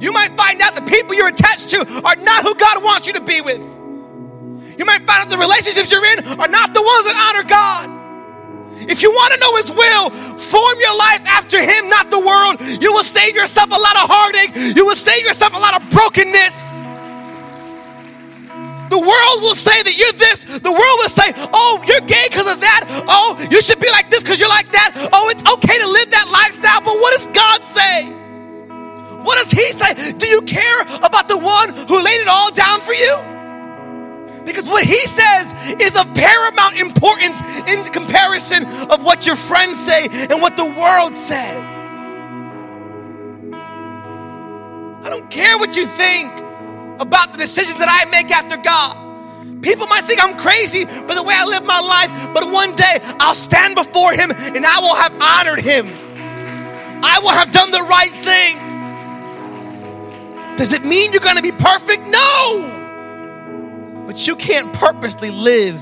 [0.00, 3.12] You might find out the people you're attached to are not who God wants you
[3.14, 3.60] to be with.
[4.78, 8.00] You might find out the relationships you're in are not the ones that honor God.
[8.88, 12.60] If you want to know His will, form your life after Him, not the world.
[12.80, 14.76] You will save yourself a lot of heartache.
[14.76, 16.74] You will save yourself a lot of brokenness.
[18.90, 20.42] The world will say that you're this.
[20.44, 22.82] The world will say, oh, you're gay because of that.
[23.06, 25.10] Oh, you should be like this because you're like that.
[25.12, 26.82] Oh, it's okay to live that lifestyle.
[26.82, 28.10] But what does God say?
[29.22, 30.12] What does He say?
[30.18, 33.14] Do you care about the one who laid it all down for you?
[34.44, 40.08] Because what he says is of paramount importance in comparison of what your friends say
[40.28, 41.64] and what the world says.
[45.02, 46.39] I don't care what you think
[47.00, 49.62] about the decisions that I make after God.
[49.62, 53.00] People might think I'm crazy for the way I live my life, but one day
[53.18, 55.86] I'll stand before Him and I will have honored Him.
[57.02, 58.58] I will have done the right thing.
[60.56, 62.06] Does it mean you're going to be perfect?
[62.06, 64.04] No.
[64.06, 65.80] But you can't purposely live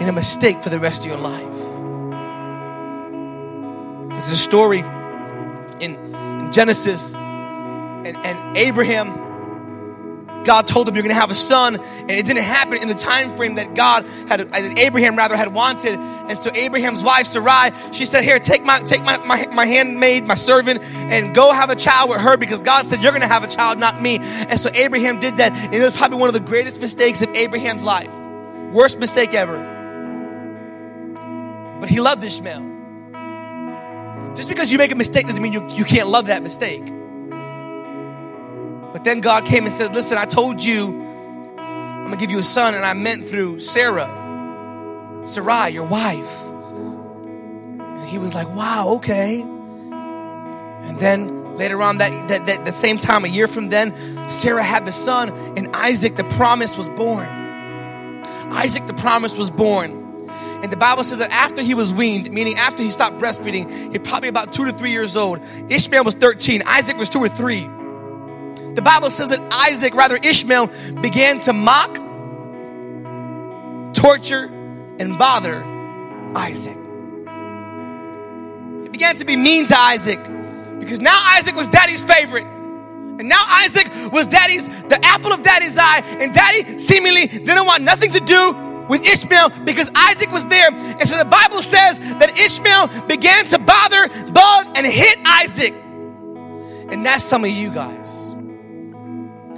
[0.00, 1.54] in a mistake for the rest of your life.
[4.10, 4.84] There's a story
[5.80, 9.24] in, in Genesis, and, and Abraham
[10.44, 12.94] God told him you're going to have a son, and it didn't happen in the
[12.94, 14.46] time frame that God had,
[14.78, 15.98] Abraham rather had wanted.
[15.98, 20.26] And so Abraham's wife Sarai, she said, "Here, take my take my my, my handmaid,
[20.26, 23.28] my servant, and go have a child with her because God said you're going to
[23.28, 26.28] have a child, not me." And so Abraham did that, and it was probably one
[26.28, 28.14] of the greatest mistakes of Abraham's life,
[28.72, 29.72] worst mistake ever.
[31.80, 32.72] But he loved Ishmael.
[34.34, 36.93] Just because you make a mistake doesn't mean you, you can't love that mistake.
[38.94, 41.02] But then God came and said, Listen, I told you
[41.58, 44.06] I'm gonna give you a son, and I meant through Sarah,
[45.24, 46.46] Sarai, your wife.
[46.46, 49.40] And he was like, Wow, okay.
[49.40, 53.96] And then later on, that, that, that the same time, a year from then,
[54.28, 57.28] Sarah had the son, and Isaac, the promise, was born.
[58.52, 60.28] Isaac, the promise, was born.
[60.62, 63.98] And the Bible says that after he was weaned, meaning after he stopped breastfeeding, he
[63.98, 65.40] probably about two to three years old.
[65.68, 67.68] Ishmael was 13, Isaac was two or three.
[68.74, 70.68] The Bible says that Isaac, rather Ishmael,
[71.00, 71.94] began to mock,
[73.94, 74.46] torture,
[74.98, 75.62] and bother
[76.34, 76.76] Isaac.
[78.82, 80.22] He began to be mean to Isaac
[80.80, 82.46] because now Isaac was daddy's favorite.
[82.46, 86.02] And now Isaac was daddy's, the apple of daddy's eye.
[86.18, 88.52] And daddy seemingly didn't want nothing to do
[88.88, 90.70] with Ishmael because Isaac was there.
[90.72, 95.74] And so the Bible says that Ishmael began to bother, bug, and hit Isaac.
[96.90, 98.23] And that's some of you guys.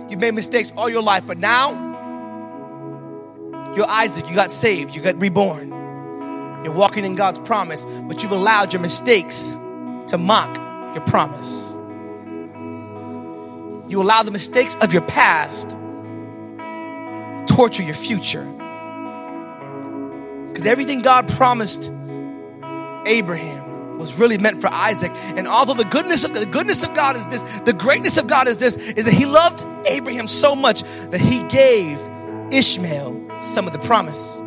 [0.09, 1.70] You've made mistakes all your life, but now
[3.74, 4.28] you're Isaac.
[4.28, 4.94] You got saved.
[4.94, 5.70] You got reborn.
[6.64, 9.52] You're walking in God's promise, but you've allowed your mistakes
[10.09, 10.57] to mock
[10.94, 11.72] your promise.
[13.88, 15.76] You allow the mistakes of your past
[17.46, 18.44] torture your future.
[20.46, 21.90] Because everything God promised
[23.07, 23.66] Abraham
[23.99, 25.12] was really meant for Isaac.
[25.14, 28.49] And although the goodness of the goodness of God is this, the greatness of God
[28.49, 31.99] is this, is that He loved Abraham so much that He gave
[32.53, 34.40] Ishmael some of the promise.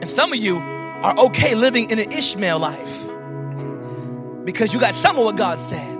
[0.00, 3.06] And some of you are okay living in an Ishmael life
[4.44, 5.96] because you got some of what God said,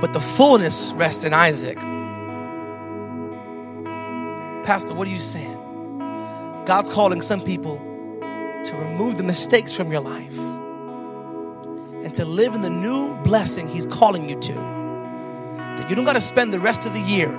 [0.00, 1.78] but the fullness rests in Isaac.
[4.64, 5.56] Pastor, what are you saying?
[6.66, 7.80] God's calling some people
[8.64, 10.38] to remove the mistakes from your life
[12.04, 14.52] and to live in the new blessing He's calling you to.
[14.52, 17.30] That you don't got to spend the rest of the year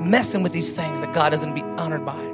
[0.00, 2.30] messing with these things that God doesn't be honored by.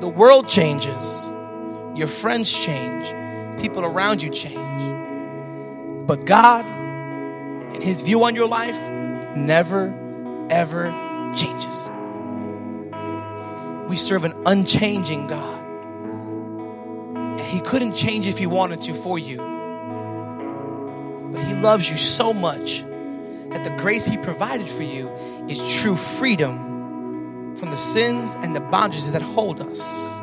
[0.00, 1.26] The world changes,
[1.94, 3.06] your friends change,
[3.60, 4.82] people around you change.
[6.06, 8.78] But God and His view on your life
[9.36, 9.94] never,
[10.50, 10.90] ever
[11.34, 11.88] changes.
[13.88, 15.55] We serve an unchanging God.
[17.56, 19.38] He couldn't change if He wanted to for you.
[21.32, 22.82] But He loves you so much
[23.48, 25.08] that the grace He provided for you
[25.48, 30.18] is true freedom from the sins and the bondages that hold us.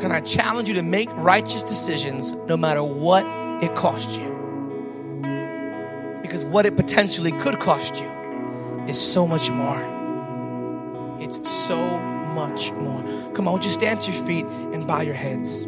[0.00, 3.24] Can I challenge you to make righteous decisions no matter what
[3.62, 4.32] it costs you?
[6.22, 8.10] Because what it potentially could cost you
[8.88, 9.78] is so much more.
[11.20, 13.02] It's so much more.
[13.32, 15.66] Come on, would you stand to your feet and bow your heads?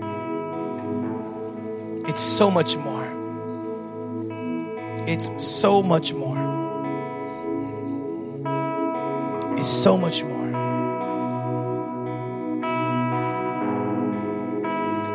[2.06, 3.08] It's so much more.
[5.06, 6.36] It's so much more.
[9.56, 10.48] It's so much more.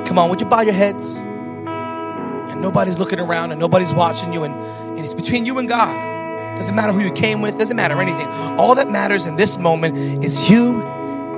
[0.06, 1.20] Come on, would you bow your heads?
[1.20, 6.14] And nobody's looking around and nobody's watching you, and, and it's between you and God.
[6.58, 8.28] Doesn't matter who you came with, doesn't matter anything.
[8.60, 10.82] All that matters in this moment is you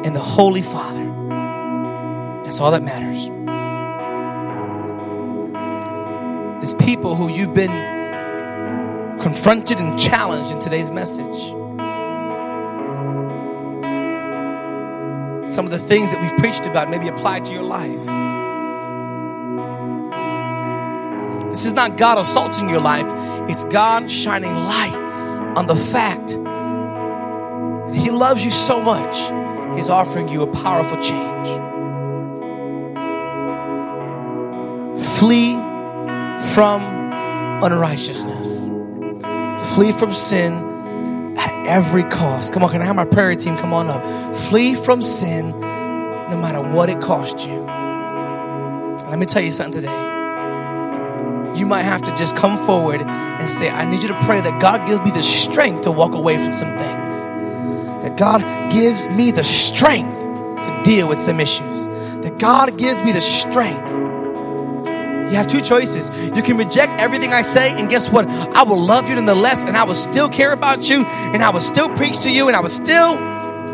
[0.05, 1.03] and the Holy Father.
[2.43, 3.27] That's all that matters.
[6.59, 11.37] There's people who you've been confronted and challenged in today's message.
[15.51, 18.05] Some of the things that we've preached about maybe applied to your life.
[21.49, 23.11] This is not God assaulting your life,
[23.49, 24.95] it's God shining light
[25.55, 29.29] on the fact that He loves you so much,
[29.75, 31.47] He's offering you a powerful change.
[35.17, 35.55] Flee
[36.53, 36.81] from
[37.63, 38.67] unrighteousness,
[39.73, 42.53] flee from sin at every cost.
[42.53, 44.35] Come on, can I have my prayer team come on up?
[44.35, 47.59] Flee from sin no matter what it costs you.
[49.09, 50.05] Let me tell you something today
[51.57, 54.61] you might have to just come forward and say, I need you to pray that
[54.61, 57.34] God gives me the strength to walk away from some things.
[58.05, 61.87] That God gives me the strength to deal with some issues.
[61.87, 63.89] That God gives me the strength.
[65.31, 66.11] You have two choices.
[66.35, 68.27] You can reject everything I say, and guess what?
[68.29, 71.59] I will love you nonetheless, and I will still care about you, and I will
[71.61, 73.15] still preach to you, and I will still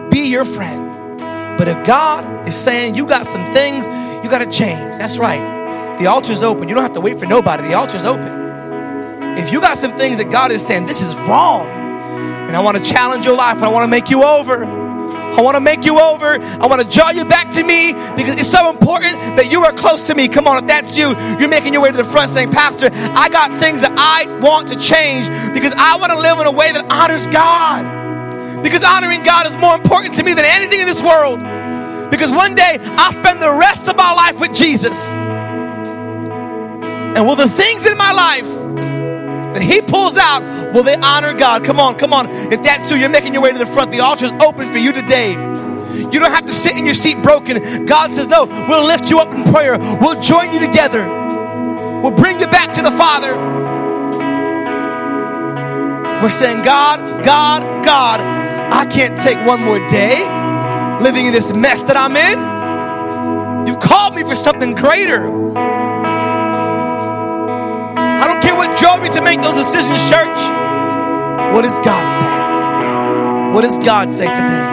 [0.10, 1.20] be your friend.
[1.58, 3.88] But if God is saying you got some things
[4.24, 5.98] you got to change, that's right.
[6.00, 6.70] The altar's open.
[6.70, 7.64] You don't have to wait for nobody.
[7.64, 9.38] The altar's open.
[9.38, 11.81] If you got some things that God is saying, this is wrong,
[12.52, 14.66] and I want to challenge your life, and I want to make you over.
[14.66, 16.36] I want to make you over.
[16.36, 19.72] I want to draw you back to me because it's so important that you are
[19.72, 20.28] close to me.
[20.28, 23.30] Come on, if that's you, you're making your way to the front saying, Pastor, I
[23.30, 26.74] got things that I want to change because I want to live in a way
[26.74, 27.88] that honors God.
[28.62, 31.39] Because honoring God is more important to me than anything in this world.
[32.12, 35.16] Because one day I'll spend the rest of my life with Jesus.
[37.16, 38.91] And will the things in my life
[39.54, 41.64] that He pulls out, will they honor God?
[41.64, 42.30] Come on, come on.
[42.52, 43.91] If that's you, you're making your way to the front.
[43.91, 45.32] The altar is open for you today.
[45.32, 47.86] You don't have to sit in your seat broken.
[47.86, 49.78] God says, No, we'll lift you up in prayer.
[49.99, 51.08] We'll join you together.
[52.02, 53.36] We'll bring you back to the Father.
[56.22, 60.22] We're saying, God, God, God, I can't take one more day
[61.02, 63.68] living in this mess that I'm in.
[63.68, 65.41] You've called me for something greater.
[68.22, 70.38] I don't care what drove you to make those decisions, church.
[71.53, 73.53] What does God say?
[73.53, 74.67] What does God say today?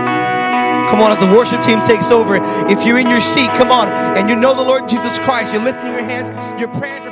[0.91, 2.37] Come on, as the worship team takes over,
[2.71, 5.65] if you're in your seat, come on, and you know the Lord Jesus Christ, you're
[5.65, 6.31] lifting your hands,
[6.61, 7.11] you're praying for